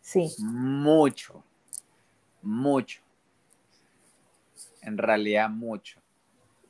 [0.00, 0.34] Sí.
[0.38, 1.44] Mucho,
[2.42, 3.00] mucho.
[4.82, 6.00] En realidad, mucho.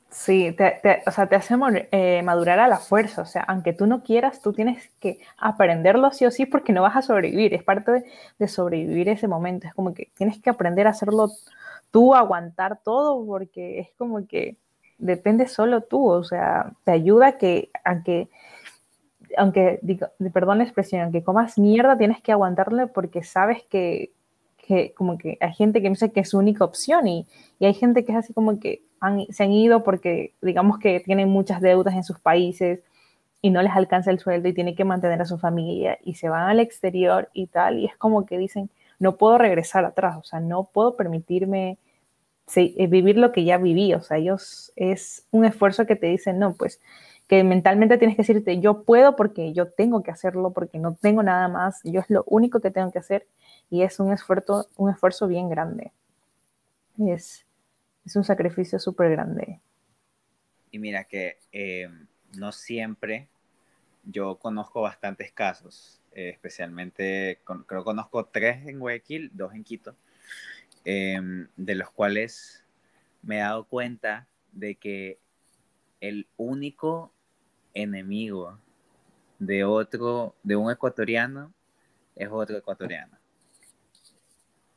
[0.09, 1.55] Sí, te, o sea, te hace
[1.91, 3.21] eh, madurar a la fuerza.
[3.21, 6.81] O sea, aunque tú no quieras, tú tienes que aprenderlo sí o sí porque no
[6.81, 7.53] vas a sobrevivir.
[7.53, 8.05] Es parte
[8.39, 9.67] de, sobrevivir ese momento.
[9.67, 11.29] Es como que tienes que aprender a hacerlo
[11.91, 14.57] tú, aguantar todo, porque es como que
[14.97, 16.07] depende solo tú.
[16.09, 18.29] O sea, te ayuda que, aunque,
[19.37, 24.11] aunque, digo, perdón la expresión, aunque comas mierda, tienes que aguantarle porque sabes que,
[24.67, 27.25] que como que hay gente que piensa que es su única opción y,
[27.59, 28.81] y hay gente que es así como que
[29.29, 32.81] se han ido porque digamos que tienen muchas deudas en sus países
[33.41, 36.27] y no les alcanza el sueldo y tienen que mantener a su familia y se
[36.29, 40.23] van al exterior y tal, y es como que dicen, no puedo regresar atrás, o
[40.23, 41.77] sea, no puedo permitirme
[42.55, 46.39] eh, vivir lo que ya viví, o sea, ellos es un esfuerzo que te dicen,
[46.39, 46.81] no, pues
[47.27, 51.23] que mentalmente tienes que decirte, yo puedo porque yo tengo que hacerlo, porque no tengo
[51.23, 53.27] nada más, yo es lo único que tengo que hacer
[53.69, 55.91] y es un esfuerzo, un esfuerzo bien grande.
[56.97, 57.45] Es,
[58.05, 59.59] es un sacrificio súper grande.
[60.71, 61.89] Y mira que eh,
[62.37, 63.27] no siempre,
[64.05, 69.95] yo conozco bastantes casos, eh, especialmente, creo que conozco tres en Guayaquil, dos en Quito,
[70.85, 72.63] em, de los cuales
[73.21, 75.19] me he dado cuenta de que
[75.99, 77.11] el único
[77.81, 78.59] enemigo
[79.39, 81.53] de otro, de un ecuatoriano,
[82.15, 83.17] es otro ecuatoriano.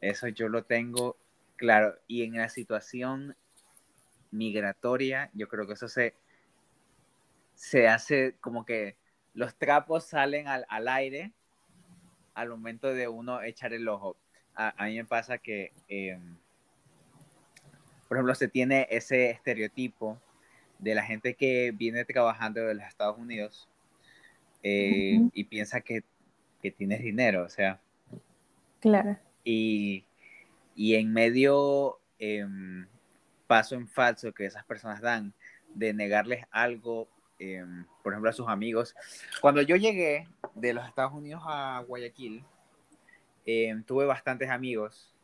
[0.00, 1.16] Eso yo lo tengo
[1.60, 3.36] Claro, y en la situación
[4.30, 6.14] migratoria, yo creo que eso se,
[7.54, 8.96] se hace como que
[9.34, 11.32] los trapos salen al, aire
[12.32, 14.16] al momento de uno echar el ojo.
[14.54, 16.38] A, mí me pasa que, em,
[18.08, 20.18] por ejemplo, se tiene ese estereotipo
[20.80, 23.68] de la gente que viene trabajando de los Estados Unidos
[24.62, 26.02] eh, y piensa que,
[26.62, 27.80] que tienes dinero, o sea.
[28.80, 29.16] Claro.
[29.44, 30.04] Y
[30.80, 32.86] y en medio em,
[33.46, 35.34] paso en falso que esas personas dan
[35.74, 37.06] de negarles algo,
[37.38, 38.94] em, por ejemplo, a sus amigos.
[39.42, 42.42] Cuando yo llegué de los Estados Unidos a Guayaquil,
[43.44, 45.14] em, tuve bastantes amigos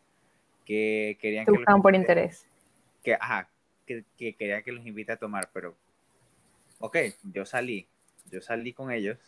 [0.66, 2.46] que querían que buscaban por interés.
[3.02, 3.48] Que, ajá,
[3.86, 5.76] que, que querían que los invite a tomar, pero,
[6.80, 6.96] ok,
[7.32, 7.88] yo salí,
[8.30, 9.18] yo salí con ellos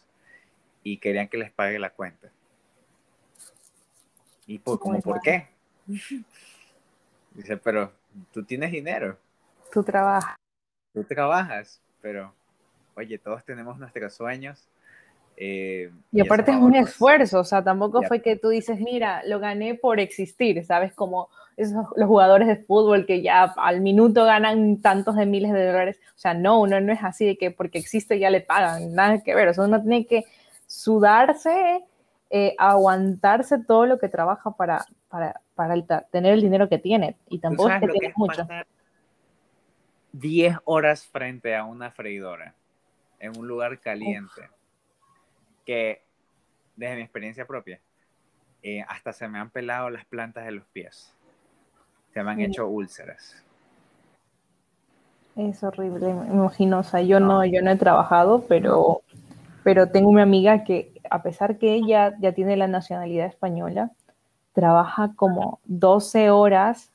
[0.83, 2.31] y querían que les pague la cuenta.
[4.47, 5.49] ¿Y por, como, por qué?
[7.33, 7.93] Dice, pero
[8.33, 9.19] tú tienes dinero.
[9.71, 10.37] Tú trabajas.
[10.93, 12.35] Tú trabajas, pero
[12.95, 14.67] oye, todos tenemos nuestros sueños.
[15.41, 19.39] Eh, y aparte es un esfuerzo, o sea, tampoco fue que tú dices, mira, lo
[19.39, 20.93] gané por existir, ¿sabes?
[20.93, 25.65] Como esos, los jugadores de fútbol que ya al minuto ganan tantos de miles de
[25.65, 26.01] dólares.
[26.17, 29.23] O sea, no, uno no es así de que porque existe ya le pagan, nada
[29.23, 29.47] que ver.
[29.47, 30.25] O sea, uno tiene que
[30.67, 31.85] sudarse,
[32.31, 37.17] eh, aguantarse todo lo que trabaja para, para, para tener el dinero que tiene.
[37.29, 38.45] Y tampoco es que tienes mucho.
[40.15, 42.55] 10 horas frente a una freidora
[43.21, 44.49] en un lugar caliente.
[45.69, 46.01] Que,
[46.77, 47.79] desde mi experiencia propia,
[48.63, 51.15] eh, hasta se me han pelado las plantas de los pies.
[52.15, 53.45] Se me han hecho úlceras.
[55.37, 56.79] Es horrible, me imagino.
[56.79, 59.03] O sea, yo no, yo no he trabajado, pero,
[59.63, 63.91] pero tengo una amiga que, a pesar que ella ya tiene la nacionalidad española,
[64.55, 66.91] trabaja como 12 horas,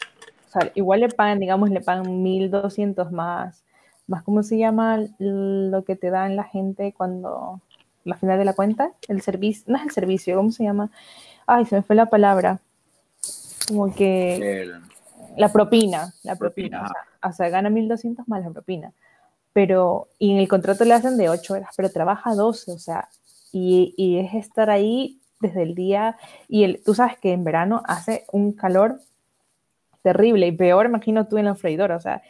[0.47, 3.63] o sea, igual le pagan, digamos, le pagan 1200 más,
[4.07, 7.61] más, ¿cómo se llama lo que te dan la gente cuando,
[8.03, 8.91] la final de la cuenta?
[9.07, 10.89] El servicio, no es el servicio, ¿cómo se llama?
[11.45, 12.59] Ay, se me fue la palabra.
[13.67, 14.71] Como que...
[15.35, 16.91] La propina, la propina,
[17.23, 18.93] O, sea, gana 1200 más la propina.
[19.51, 23.09] Pero, y en el contrato le hacen de 8 horas, pero trabaja 12, o sea,
[23.51, 27.83] y, y es estar ahí desde el día y el, tú sabes que en verano
[27.85, 28.99] hace un calor
[30.01, 32.23] terrible y peor, imagino tú en la freidora, o sea,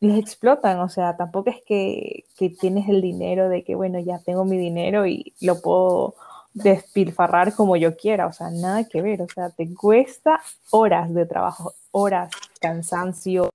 [0.00, 4.18] les explotan, o sea, tampoco es que, que tienes el dinero de que, bueno, ya
[4.18, 6.14] tengo mi dinero y lo puedo
[6.54, 11.26] despilfarrar como yo quiera, o sea, nada que ver, o sea, te cuesta horas de
[11.26, 13.50] trabajo, horas, cansancio,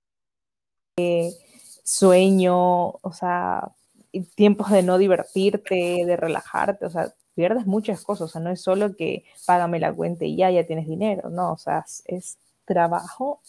[0.96, 1.32] eh,
[1.84, 3.72] sueño, o sea,
[4.34, 8.62] tiempos de no divertirte, de relajarte, o sea, pierdes muchas cosas, o sea, no es
[8.62, 13.40] solo que págame la cuenta y ya, ya tienes dinero, no, o sea, es trabajo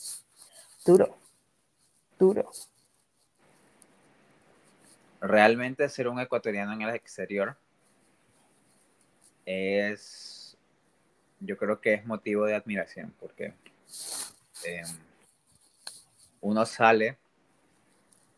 [0.86, 1.16] duro,
[2.20, 2.52] duro.
[5.20, 7.58] Realmente ser un ecuatoriano en el exterior
[9.46, 10.58] es,
[11.40, 13.54] yo creo que es motivo de admiración, porque
[14.64, 14.86] em,
[16.42, 17.18] uno sale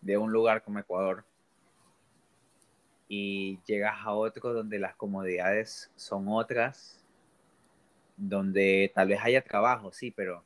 [0.01, 1.25] de un lugar como Ecuador
[3.07, 7.03] y llegas a otro donde las comodidades son otras,
[8.15, 10.43] donde tal vez haya trabajo, sí, pero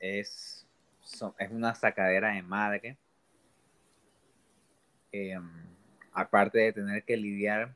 [0.00, 0.66] es,
[1.38, 2.96] es una sacadera de madre.
[5.16, 5.48] Em,
[6.12, 7.74] aparte de tener que lidiar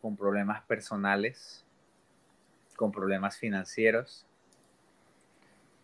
[0.00, 1.64] con problemas personales,
[2.76, 4.26] con problemas financieros,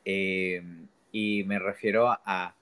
[0.05, 2.55] em, y me refiero a,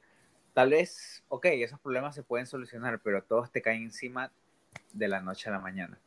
[0.54, 4.30] tal vez, ok, esos problemas se pueden solucionar, pero todos te caen encima
[4.92, 5.98] de la noche a la mañana.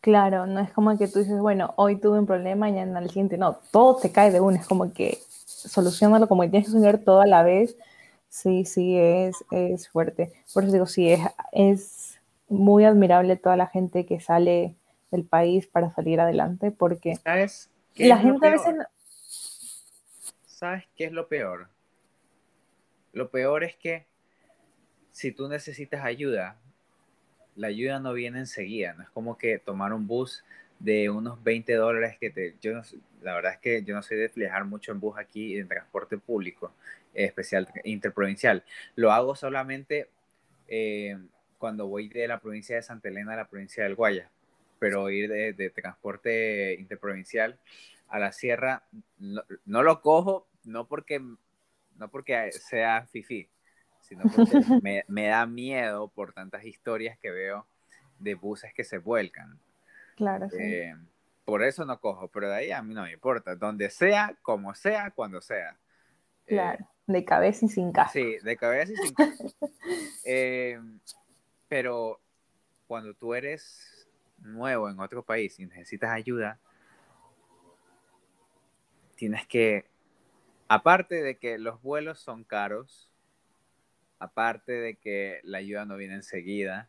[0.00, 3.36] Claro, no es como que tú dices, bueno, hoy tuve un problema y al siguiente,
[3.38, 7.20] no, todo te cae de una, es como que solucionarlo como que tienes que todo
[7.20, 7.76] a la vez,
[8.28, 10.32] sí, sí, es, es fuerte.
[10.54, 11.20] Por eso digo, sí, es,
[11.52, 14.74] es muy admirable toda la gente que sale
[15.10, 18.74] del país para salir adelante, porque ¿Sabes la gente a veces
[20.46, 21.68] ¿sabes qué es lo peor?
[23.12, 24.06] Lo peor es que
[25.12, 26.56] si tú necesitas ayuda,
[27.56, 30.44] la ayuda no viene enseguida, no es como que tomar un bus
[30.78, 32.56] de unos 20 dólares que te...
[32.60, 32.72] Yo
[33.22, 36.18] la verdad es que yo no soy de viajar mucho en bus aquí en transporte
[36.18, 36.72] público,
[37.14, 38.64] especial interprovincial.
[38.94, 40.08] Lo hago solamente
[40.68, 41.18] eh,
[41.58, 44.30] cuando voy de la provincia de Santa Elena a la provincia del Guaya,
[44.78, 47.58] pero ir de, de transporte interprovincial
[48.08, 48.82] a la sierra
[49.18, 51.20] no, lo cojo, no porque,
[51.96, 53.48] no porque sea fifi,
[54.00, 54.52] sino porque
[55.08, 57.66] me, da miedo por tantas historias que veo
[58.18, 59.58] de buses que se vuelcan.
[60.18, 60.56] Claro, sí.
[60.60, 60.96] Eh,
[61.44, 63.54] por eso no cojo, pero de ahí a mí no me importa.
[63.54, 65.78] Donde sea, como sea, cuando sea.
[66.44, 68.10] Eh, claro, de cabeza y sin casa.
[68.10, 69.44] Sí, de cabeza y sin casa.
[70.24, 70.80] Eh,
[71.68, 72.20] pero
[72.88, 76.58] cuando tú eres nuevo en otro país y necesitas ayuda,
[79.14, 79.86] tienes que,
[80.66, 83.08] aparte de que los vuelos son caros,
[84.18, 86.88] aparte de que la ayuda no viene enseguida,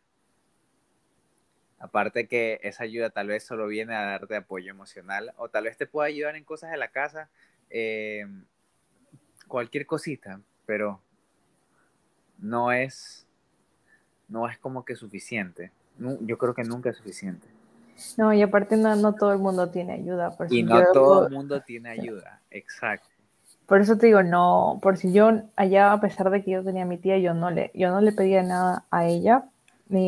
[1.80, 5.76] aparte que esa ayuda tal vez solo viene a darte apoyo emocional o tal vez
[5.76, 7.30] te pueda ayudar en cosas de la casa,
[7.70, 8.26] eh,
[9.48, 11.00] cualquier cosita, pero
[12.38, 13.26] no es,
[14.28, 15.72] no es como que suficiente.
[16.20, 17.48] Yo creo que nunca es suficiente.
[18.16, 20.36] No, y aparte no, no todo el mundo tiene ayuda.
[20.36, 23.08] Por y no todo el mundo tiene ayuda, exacto.
[23.66, 26.82] Por eso te digo, no, por si yo allá, a pesar de que yo tenía
[26.82, 29.44] a mi tía, yo no le, yo no le pedía nada a ella.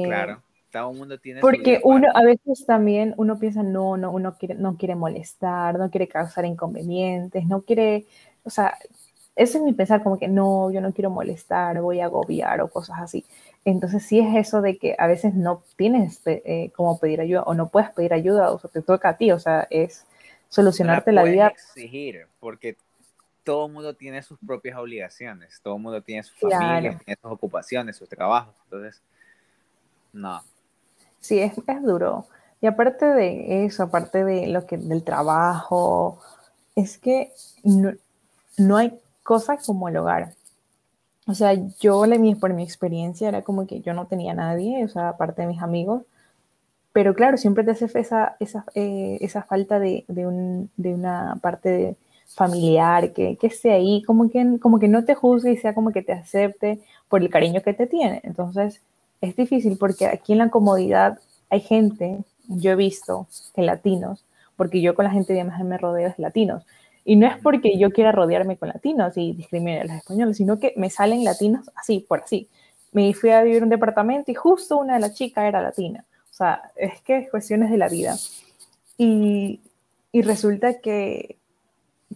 [0.02, 4.36] claro, todo el mundo tiene Porque uno, a veces también uno piensa, no, no, uno
[4.36, 8.06] quiere, no quiere molestar, no quiere causar inconvenientes, no quiere,
[8.42, 8.76] o sea,
[9.36, 12.68] ese es mi pensar, como que no, yo no quiero molestar, voy a agobiar o
[12.68, 13.24] cosas así.
[13.64, 17.54] Entonces sí es eso de que a veces no tienes eh, cómo pedir ayuda o
[17.54, 20.06] no puedes pedir ayuda, o sea, te toca a ti, o sea, es
[20.48, 21.48] solucionarte la, vida.
[21.48, 22.76] exigir, porque
[23.44, 27.30] todo el mundo tiene sus propias obligaciones, todo el mundo tiene sus familias, tiene sus
[27.30, 29.02] ocupaciones, sus trabajos, entonces,
[30.12, 30.42] no.
[31.22, 32.26] Sí, es, es duro.
[32.60, 36.20] Y aparte de eso, aparte de lo que del trabajo,
[36.76, 37.32] es que
[37.64, 37.92] no,
[38.58, 40.34] no hay cosa como el hogar.
[41.26, 42.04] O sea, yo
[42.40, 45.62] por mi experiencia era como que yo no tenía nadie, o sea, aparte de mis
[45.62, 46.02] amigos,
[46.92, 51.38] pero claro, siempre te hace esa, esa, eh, esa falta de, de, un, de, una
[51.42, 55.74] parte familiar que, que esté ahí, como que, como que no te juzgue y sea
[55.74, 58.20] como que te acepte por el cariño que te tiene.
[58.24, 58.82] Entonces,
[59.22, 64.24] es difícil porque aquí en la comodidad hay gente, yo he visto que latinos,
[64.56, 66.64] porque yo con la gente de más me rodeo de latinos,
[67.04, 70.58] y no es porque yo quiera rodearme con latinos y discriminar a los españoles, sino
[70.58, 72.48] que me salen latinos así, por así.
[72.92, 76.04] Me fui a vivir en un departamento y justo una de las chicas era latina.
[76.30, 78.16] O sea, es que es cuestiones de la vida.
[78.98, 79.60] Y,
[80.12, 81.38] y resulta que,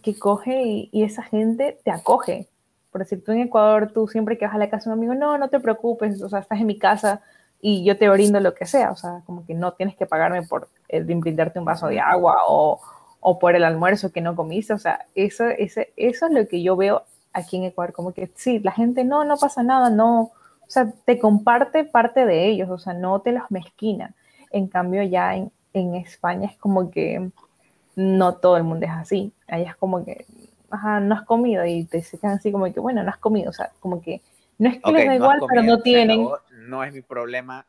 [0.01, 2.47] que coge y, y, esa gente te acoge.
[2.97, 5.13] Por decir, tú en Ecuador, tú siempre que vas a la casa de un amigo,
[5.13, 7.21] no, no te preocupes, o sea, estás en mi casa
[7.61, 8.89] y yo te brindo lo que sea.
[8.89, 12.37] O sea, como que no tienes que pagarme por el brindarte un vaso de agua
[12.47, 12.81] o,
[13.19, 16.63] o por el almuerzo que no comiste, o sea, eso, ese, eso es lo que
[16.63, 20.21] yo veo aquí en Ecuador, como que sí, la gente no, no pasa nada, no,
[20.21, 20.31] o
[20.65, 24.15] sea, te comparte parte de ellos, o sea, no te los mezquina.
[24.49, 27.29] En cambio, ya en, en España es como que
[27.95, 30.25] no todo el mundo es así, allá es como que,
[30.69, 33.53] ajá, no has comido y te quedan así como que, bueno, no has comido, o
[33.53, 34.21] sea, como que
[34.57, 36.27] no es que les da igual, pero no tienen.
[36.67, 37.65] No es mi problema,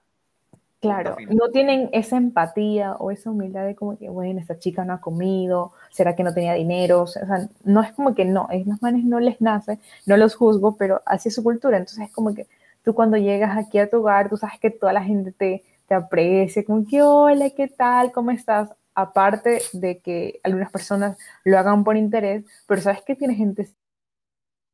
[0.81, 4.93] Claro, no tienen esa empatía o esa humildad de como que, bueno, esta chica no
[4.93, 8.55] ha comido, será que no tenía dinero, o sea, no es como que no, a
[8.55, 12.13] los manes no les nace, no los juzgo, pero así es su cultura, entonces es
[12.13, 12.47] como que
[12.85, 15.95] tú cuando llegas aquí a tu hogar, tú sabes que toda la gente te, te
[15.97, 18.13] aprecia, como que, hola, ¿qué tal?
[18.13, 18.71] ¿Cómo estás?
[19.01, 23.69] Aparte de que algunas personas lo hagan por interés, pero sabes que tiene gente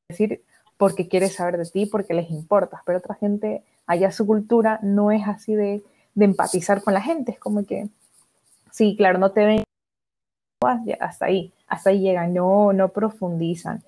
[0.08, 0.42] decir
[0.76, 5.10] porque quiere saber de ti, porque les importas, pero otra gente, allá su cultura no
[5.10, 5.82] es así de
[6.14, 7.32] de empatizar con la gente.
[7.32, 7.88] Es como que,
[8.70, 9.64] sí, claro, no te ven
[11.00, 13.82] hasta ahí, hasta ahí llegan, no, no profundizan.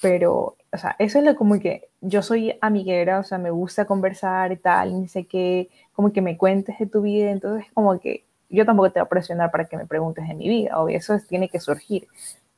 [0.00, 3.84] Pero, o sea, eso es lo como que yo soy amiguera, o sea, me gusta
[3.84, 7.98] conversar y tal, ni sé qué, como que me cuentes de tu vida, entonces como
[8.00, 10.96] que yo tampoco te voy a presionar para que me preguntes de mi vida, obvio,
[10.96, 12.08] eso tiene que surgir,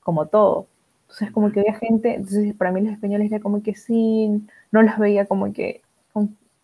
[0.00, 0.66] como todo.
[1.02, 4.82] Entonces, como que había gente, entonces para mí los españoles era como que sí, no
[4.82, 5.82] los veía como que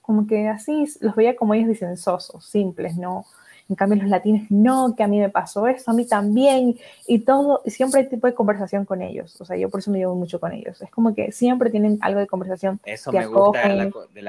[0.06, 3.26] como que así los veía como ellos dicen sosos, simples, ¿no?
[3.68, 7.18] En cambio los latinos, no, que a mí me pasó eso, a mí también, y
[7.18, 9.98] todo, y siempre hay tipo de conversación con ellos, o sea, yo por eso me
[9.98, 12.78] llevo mucho con ellos, es como que siempre tienen algo de conversación.
[12.84, 14.22] Eso me gusta de la, de,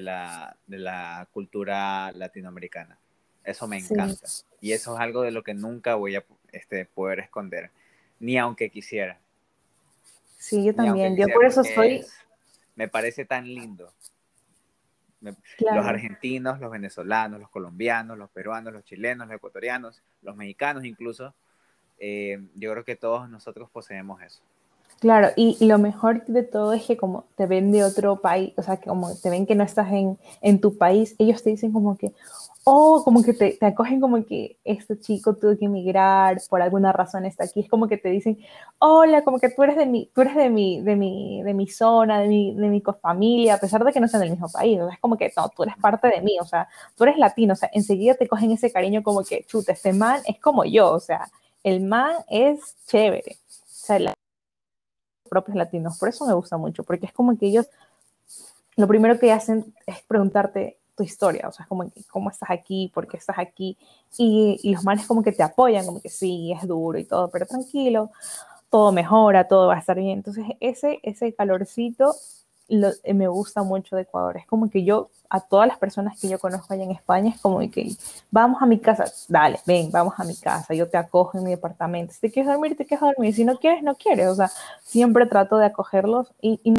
[0.00, 2.98] la, de, la, cultura latinoamericana,
[3.50, 4.26] eso me encanta,
[4.60, 7.70] y eso es algo de lo que nunca voy a este, poder esconder,
[8.20, 9.18] ni aunque quisiera.
[10.36, 12.04] Sí, yo también, yo por eso soy...
[12.76, 13.92] me parece tan lindo.
[15.20, 21.34] Los argentinos, los venezolanos, los colombianos, los peruanos, los chilenos, los ecuatorianos, los mexicanos incluso,
[21.98, 24.40] eh, yo creo que todos nosotros poseemos eso.
[25.00, 28.62] Claro, y, lo mejor de todo es que como te ven de otro país, o
[28.62, 31.72] sea, que como te ven que no estás en, en tu país, ellos te dicen
[31.72, 32.12] como que,
[32.70, 36.92] oh, como que te, te, acogen como que este chico tuvo que emigrar, por alguna
[36.92, 38.38] razón está aquí, es como que te dicen,
[38.78, 41.66] hola, como que tú eres de mi, tú eres de mi, de mi, de mi
[41.66, 44.78] zona, de mi, de mi familia, a pesar de que no sean del mismo país,
[44.92, 47.56] es como que, no, tú eres parte de mí, o sea, tú eres latino, o
[47.56, 51.00] sea, enseguida te cogen ese cariño como que, chuta, este man es como yo, o
[51.00, 51.28] sea,
[51.62, 54.14] el man es chévere, o sea, la,
[55.30, 55.98] propios latinos.
[55.98, 57.68] Por eso me gusta mucho, porque es como que ellos
[58.76, 62.90] lo primero que hacen es preguntarte tu historia, o sea, es como cómo estás aquí,
[62.92, 63.78] por qué estás aquí,
[64.18, 67.30] y, y los males como que te apoyan, como que sí, es duro y todo,
[67.30, 68.10] pero tranquilo,
[68.70, 70.18] todo mejora, todo va a estar bien.
[70.18, 72.14] Entonces, ese, ese calorcito
[72.68, 74.36] eh, me gusta mucho de Ecuador.
[74.36, 77.40] Es como que yo, a todas las personas que yo conozco allá en España, es
[77.40, 77.92] como que
[78.30, 81.50] vamos a mi casa, dale, ven, vamos a mi casa, yo te acojo en mi
[81.50, 82.12] departamento.
[82.12, 83.34] Si te quieres dormir, te quieres dormir.
[83.34, 84.28] Si no quieres, no quieres.
[84.28, 84.50] O sea,
[84.82, 86.74] siempre trato de acogerlos y, y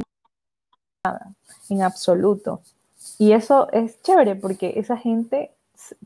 [1.03, 1.33] nada,
[1.69, 2.61] en absoluto.
[3.19, 5.51] Y eso es chévere porque esa gente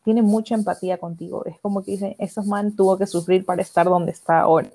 [0.04, 1.46] tiene mucha empatía contigo.
[1.46, 4.70] Es como que dicen, esos man tuvo que sufrir para estar donde está ahora.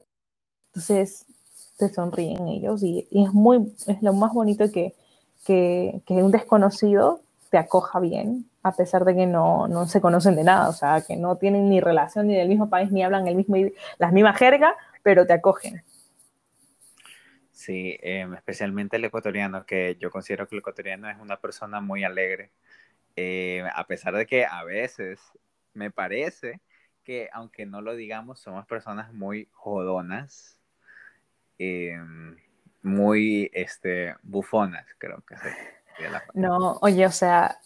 [0.69, 1.27] Entonces,
[1.77, 4.95] te sonríen ellos y, es muy, es lo más bonito que,
[5.45, 7.21] que, un desconocido
[7.51, 11.01] te acoja bien, a pesar de que no, no, se conocen de nada, o sea,
[11.01, 13.57] que no tienen ni relación ni del mismo país, ni hablan el mismo,
[13.99, 15.83] las mismas jerga, pero te acogen.
[17.59, 22.05] Sí, em, especialmente el ecuatoriano, que yo considero que el ecuatoriano es una persona muy
[22.05, 22.53] alegre,
[23.17, 25.21] eh, a pesar de que a veces
[25.75, 26.61] me parece
[27.03, 30.59] que, aunque no lo digamos, somos personas muy jodonas,
[31.59, 32.37] Em,
[32.83, 35.35] muy este, bufonas, creo que
[36.35, 37.59] No, oye, o sea,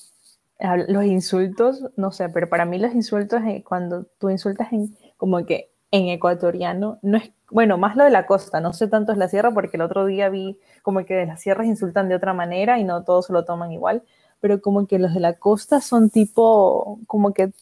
[0.88, 5.44] los insultos, no sé, pero para mí los insultos, eh, cuando tú insultas en, como
[5.44, 9.18] que en ecuatoriano, no es, bueno, más lo de la costa, no sé tanto es
[9.18, 12.32] la sierra, porque el otro día vi como que de las sierras insultan de otra
[12.32, 14.02] manera y no todos lo toman igual,
[14.40, 17.52] pero como que los de la costa son tipo, como que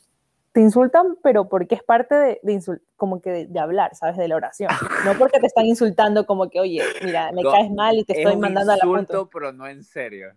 [0.52, 4.16] te insultan, pero porque es parte de, de como que de, hablar, ¿sabes?
[4.16, 4.70] De la oración.
[5.04, 8.36] No porque te están insultando como que, oye, mira, me caes mal y te estoy
[8.36, 10.28] mandando a la insulto, pero no en serio.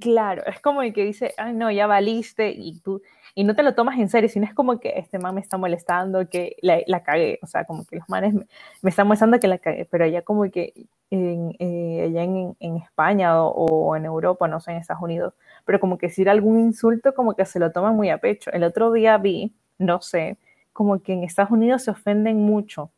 [0.00, 3.00] Claro, es como el que dice, ay, no, ya valiste y tú,
[3.34, 5.56] y no te lo tomas en serio, sino es como que este man me está
[5.56, 8.46] molestando, que la, la cagué, o sea, como que los manes me,
[8.90, 10.74] están molestando que la cagué, pero allá como que
[11.10, 15.34] en, eh, allá en, España o, o, en Europa, no sé, en Estados Unidos,
[15.64, 18.50] pero como que decir algún insulto como que se lo toman muy a pecho.
[18.52, 20.36] El otro día vi, no sé,
[20.72, 22.92] como que en Estados Unidos se ofenden mucho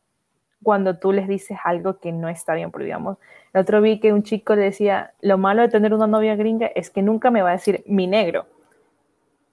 [0.62, 3.18] cuando tú les dices algo que no está bien, porque digamos,
[3.52, 6.66] el otro vi que un chico le decía, lo malo de tener una novia gringa
[6.74, 8.46] es que nunca me va a decir mi negro.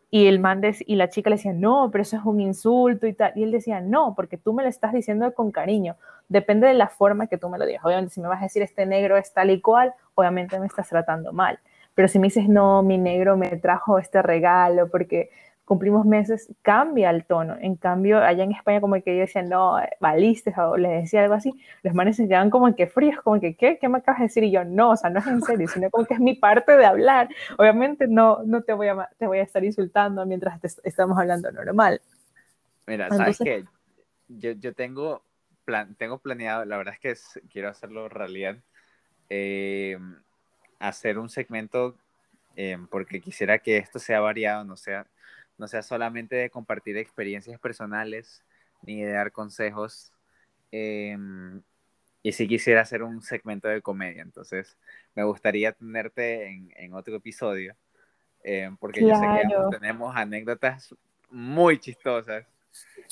[0.10, 3.14] Y el man y la chica le decía, no, pero eso es un insulto y
[3.14, 3.34] tal.
[3.36, 5.98] Y él decía, no, porque tú me lo estás diciendo con cariño.
[6.30, 7.84] Depende de la forma que tú me lo digas.
[7.84, 10.88] Obviamente, si me vas a decir este negro es tal y cual, obviamente me estás
[10.88, 11.60] tratando mal.
[11.94, 15.30] Pero si me dices, no, mi negro me trajo este regalo porque
[15.68, 17.58] cumplimos meses, cambia el tono.
[17.60, 21.54] En cambio, allá en España como que decían, no, valiste, o les decía algo así,
[21.84, 23.78] los manes se quedaban como que fríos, como que, ¿qué?
[23.78, 24.46] ¿Qué me acabas de decir?
[24.46, 26.78] Y yo, no, o sea, no es en serio, sino como que es mi parte
[26.78, 27.28] de hablar.
[27.58, 32.02] Obviamente no, no te, voy a, te voy a estar insultando mientras estamos hablando normal.
[32.86, 33.66] Mira, ¿sabes qué?
[34.30, 35.22] Yo, yo tengo,
[35.66, 38.56] plan, tengo planeado, la verdad es que quiero hacerlo realidad,
[39.30, 40.00] eh,
[40.80, 41.96] hacer un segmento
[42.56, 45.06] eh, porque quisiera que esto sea variado, no sea
[45.58, 48.44] no sea solamente de compartir experiencias personales
[48.84, 50.12] ni de dar consejos.
[50.72, 51.62] Em,
[52.22, 54.78] y si quisiera hacer un segmento de comedia, entonces
[55.16, 57.76] me gustaría tenerte en, otro episodio,
[58.44, 60.94] em, porque yo sé que tenemos anécdotas
[61.30, 62.46] muy chistosas,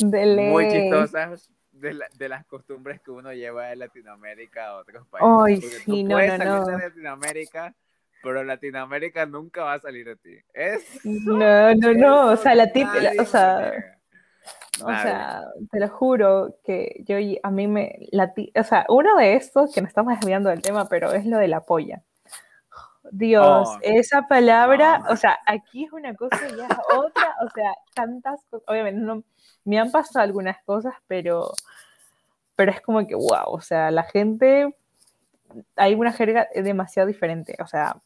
[0.02, 5.74] muy chistosas de, de, las costumbres que uno lleva de Latinoamérica a otros países.
[5.74, 6.66] Ay, sí, no, no, no.
[6.66, 7.76] de Latinoamérica
[8.26, 10.36] pero Latinoamérica nunca va a salir de ti.
[10.52, 13.72] Es no, no, no, o sea, la típica, o sea,
[14.84, 19.36] o sea, te lo juro que yo a mí me, la, o sea, uno de
[19.36, 22.02] estos que nos estamos desviando del tema, pero es lo de la polla.
[23.12, 27.50] Dios, oh, esa palabra, o sea, aquí es una cosa y ya es otra, o
[27.52, 29.24] sea, tantas cosas, obviamente no,
[29.64, 31.52] me han pasado algunas cosas, pero,
[32.56, 34.76] pero es como que, wow, o sea, la gente,
[35.76, 38.02] hay una jerga demasiado diferente, o sea,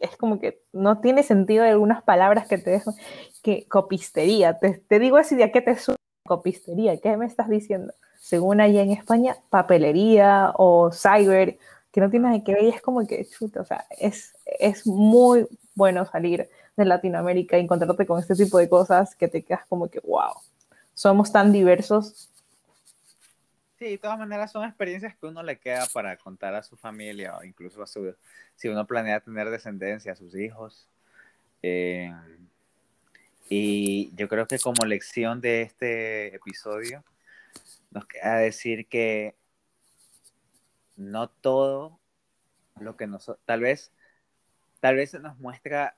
[0.00, 2.94] es como que no tiene sentido algunas palabras que te dejo,
[3.42, 5.96] que copistería, te, digo así, ¿de qué te suena
[6.26, 6.98] copistería?
[6.98, 7.92] ¿Qué me estás diciendo?
[8.18, 11.58] Según allá en España, papelería o cyber,
[11.92, 14.86] que no tiene nada que ver, y es como que, chuta, o sea, es, es
[14.86, 19.66] muy bueno salir de Latinoamérica y encontrarte con este tipo de cosas que te quedas
[19.68, 20.32] como que, wow,
[20.94, 22.29] somos tan diversos
[23.80, 27.38] Sí, de todas maneras son experiencias que uno le queda para contar a su familia
[27.38, 28.14] o incluso a su,
[28.54, 30.86] si uno planea tener descendencia, a sus hijos.
[31.62, 32.12] Eh,
[33.48, 37.02] y yo creo que como lección de este episodio,
[37.90, 39.34] nos queda decir que
[40.96, 41.98] no todo
[42.78, 43.92] lo que nos, tal vez,
[44.80, 45.96] tal vez nos muestra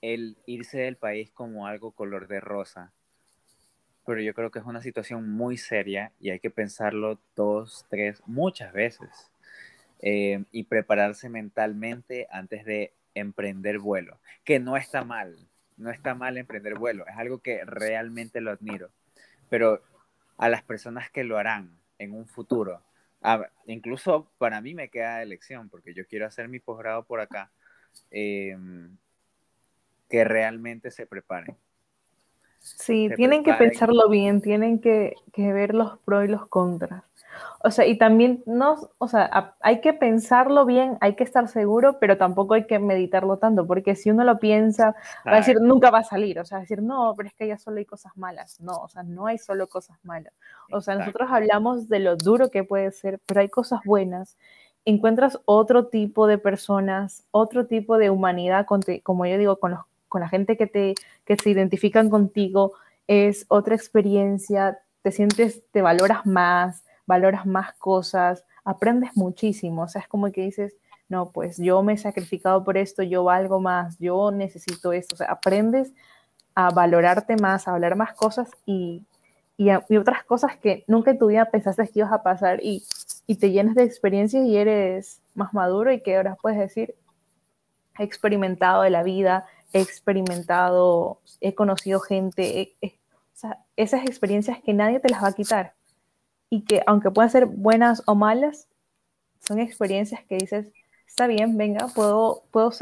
[0.00, 2.92] el irse del país como algo color de rosa,
[4.10, 8.20] pero yo creo que es una situación muy seria y hay que pensarlo dos, tres,
[8.26, 9.30] muchas veces
[10.00, 15.38] eh, y prepararse mentalmente antes de emprender vuelo, que no está mal,
[15.76, 18.90] no está mal emprender vuelo, es algo que realmente lo admiro,
[19.48, 19.80] pero
[20.38, 22.82] a las personas que lo harán en un futuro,
[23.66, 27.52] incluso para mí me queda elección, porque yo quiero hacer mi posgrado por acá,
[28.10, 28.58] eh,
[30.08, 31.56] que realmente se preparen
[32.60, 37.04] Sí, tienen que pensarlo bien, tienen que, ver los pros y los contras.
[37.62, 41.98] O sea, y también no, o sea, hay que pensarlo bien, hay que estar seguro,
[41.98, 44.94] pero tampoco hay que meditarlo tanto, porque si uno lo piensa,
[45.26, 47.58] va a decir, nunca va a salir, o sea, decir, no, pero es que ya
[47.58, 48.60] solo hay cosas malas.
[48.60, 50.32] No, o sea, no hay solo cosas malas.
[50.72, 54.36] O sea, nosotros hablamos de lo duro que puede ser, pero hay cosas buenas.
[54.84, 58.66] Encuentras otro tipo de personas, otro tipo de humanidad,
[59.02, 59.80] como yo digo, con los
[60.10, 60.94] con la gente que, te,
[61.24, 62.74] que se identifican contigo,
[63.06, 70.02] es otra experiencia, te sientes, te valoras más, valoras más cosas, aprendes muchísimo, o sea,
[70.02, 70.76] es como que dices,
[71.08, 75.18] no, pues yo me he sacrificado por esto, yo valgo más, yo necesito esto, o
[75.18, 75.92] sea, aprendes
[76.54, 79.04] a valorarte más, a hablar más cosas y,
[79.56, 82.84] y, otras cosas que nunca en tu vida pensaste que ibas a pasar y,
[83.26, 86.94] y te llenas de experiencias y eres más maduro y que ahora puedes decir,
[87.98, 92.76] he experimentado de la vida, he experimentado, he conocido gente,
[93.76, 95.74] esas experiencias que nadie te las va a quitar
[96.50, 98.68] y que aunque puedan ser buenas o malas,
[99.40, 100.66] son experiencias que dices,
[101.06, 102.72] está bien, venga, puedo, puedo,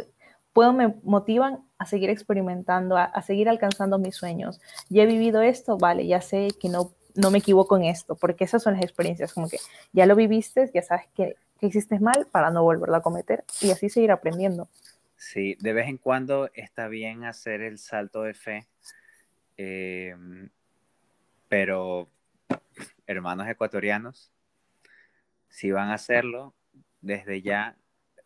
[0.53, 4.61] puedo me motivan a seguir experimentando, a, seguir alcanzando mis sueños.
[4.89, 8.45] Ya he vivido esto, vale, ya sé que no, no me equivoco en esto, porque
[8.45, 9.59] esas son las experiencias, como que
[9.93, 13.71] ya lo viviste, ya sabes que, que hiciste mal para no volverlo a cometer y
[13.71, 14.69] así seguir aprendiendo.
[15.19, 18.69] Sí, de vez en cuando está bien hacer el salto de fe,
[19.57, 20.49] em,
[21.49, 22.09] pero
[23.05, 24.31] hermanos ecuatorianos,
[25.49, 26.55] si van a hacerlo,
[27.01, 27.77] desde ya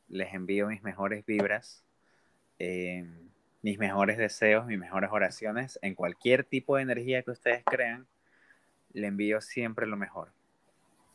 [0.08, 1.82] les envío mis mejores vibras,
[2.58, 3.30] em,
[3.62, 8.06] mis mejores deseos, mis mejores oraciones, en cualquier tipo de energía que ustedes crean,
[8.92, 10.30] le envío siempre lo mejor.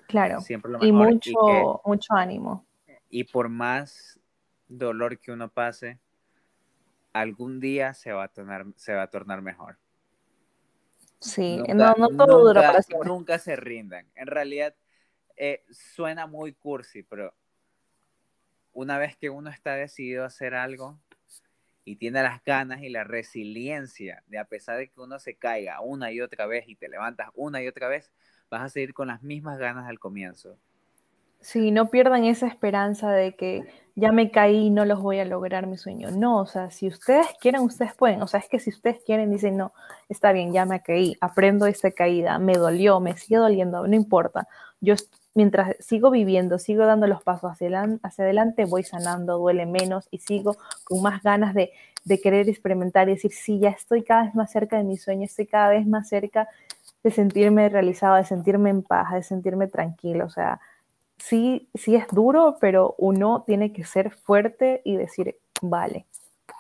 [0.08, 0.90] Claro, siempre lo mejor.
[0.90, 2.66] y mucho, mucho ánimo.
[3.12, 4.20] Y por más
[4.68, 6.00] dolor que uno pase,
[7.14, 9.78] algún día se va a tornar, se va a tornar mejor.
[11.20, 13.10] Sí, no, no todo dura para siempre.
[13.10, 14.06] Nunca se rindan.
[14.16, 14.76] En realidad,
[15.36, 17.34] eh, suena muy cursi, pero
[18.74, 21.00] una vez que uno está decidido a hacer algo
[21.84, 25.82] y tiene las ganas y la resiliencia de a pesar de que uno se caiga
[25.82, 28.12] una y otra vez y te levantas una y otra vez,
[28.50, 30.60] vas a seguir con las mismas ganas al comienzo.
[31.42, 33.64] Sí, no pierdan esa esperanza de que
[33.96, 36.12] ya me caí y no los voy a lograr mi sueño.
[36.12, 38.22] No, o sea, si ustedes quieren, ustedes pueden.
[38.22, 39.74] O sea, es que si ustedes quieren, dicen, no,
[40.10, 44.48] está bien, ya me caí, aprendo esta caída, me dolió, me sigue doliendo, no importa.
[44.82, 44.96] Yo
[45.34, 50.20] mientras sigo viviendo, sigo dando los pasos hacia, hacia adelante, voy sanando, duele menos y
[50.20, 51.72] sigo con más ganas de,
[52.06, 55.26] de querer experimentar y decir, sí, ya estoy cada vez más cerca de mi sueño,
[55.26, 56.48] estoy cada vez más cerca
[57.04, 60.26] de sentirme realizado, de sentirme en paz, de sentirme tranquilo.
[60.26, 60.60] O sea,
[61.18, 66.06] sí, sí es duro, pero uno tiene que ser fuerte y decir, vale,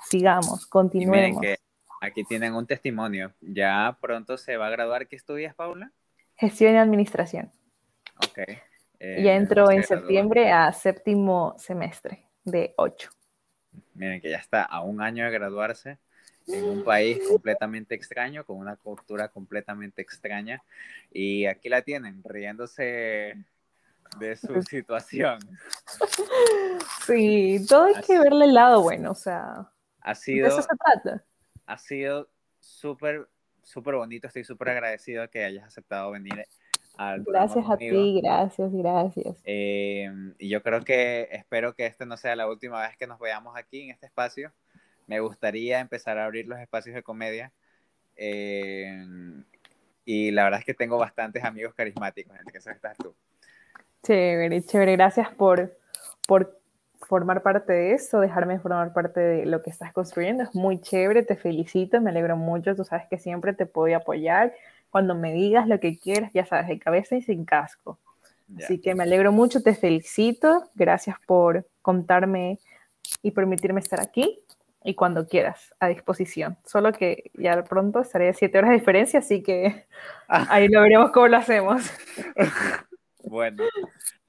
[0.09, 1.41] sigamos, continuemos.
[1.41, 1.57] que
[2.01, 3.33] aquí tienen un testimonio.
[3.41, 5.07] Ya pronto se va a graduar.
[5.07, 5.91] ¿Qué estudias, Paula?
[6.35, 7.51] Gestión y administración.
[8.17, 8.39] Ok.
[8.99, 13.11] Eh, ya entro en septiembre a séptimo semestre de ocho.
[13.93, 15.99] Miren que ya está a un año de graduarse
[16.47, 20.63] en un país completamente extraño, con una cultura completamente extraña.
[21.11, 23.35] Y aquí la tienen, riéndose
[24.19, 25.39] de su situación.
[27.05, 29.71] Sí, todo hay que verle el lado bueno, o sea.
[30.01, 31.23] Ha sido, eso se trata.
[31.65, 33.29] Ha sido súper,
[33.63, 34.27] súper bonito.
[34.27, 36.45] Estoy súper agradecido que hayas aceptado venir
[36.97, 39.37] Gracias a ti, gracias, gracias.
[39.43, 43.19] Eh, y yo creo que espero que esta no sea la última vez que nos
[43.19, 44.51] veamos aquí en este espacio.
[45.05, 47.53] Me gustaría empezar a abrir los espacios de comedia.
[48.15, 49.05] Eh,
[50.05, 53.15] y la verdad es que tengo bastantes amigos carismáticos, en el que estás tú.
[54.03, 54.93] Chévere, chévere.
[54.93, 55.77] Gracias por,
[56.27, 56.59] por
[57.07, 60.43] formar parte de eso, dejarme formar parte de lo que estás construyendo.
[60.43, 62.75] Es muy chévere, te felicito, me alegro mucho.
[62.75, 64.53] Tú sabes que siempre te puedo apoyar
[64.89, 67.97] cuando me digas lo que quieras, ya sabes, de cabeza y sin casco.
[68.57, 72.59] Así que me alegro mucho, te felicito, gracias por contarme
[73.21, 74.39] y permitirme estar aquí
[74.83, 76.57] y cuando quieras, a disposición.
[76.65, 79.85] Solo que ya pronto estaré a siete horas de diferencia, así que
[80.29, 80.47] ah.
[80.49, 81.83] ahí lo veremos cómo lo hacemos.
[83.29, 83.63] bueno,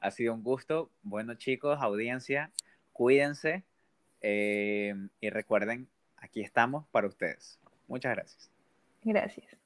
[0.00, 0.90] ha sido un gusto.
[1.02, 2.50] Bueno, chicos, audiencia,
[2.92, 3.64] cuídense
[4.20, 7.58] eh, y recuerden, aquí estamos para ustedes.
[7.86, 8.50] Muchas gracias.
[9.04, 9.57] Gracias.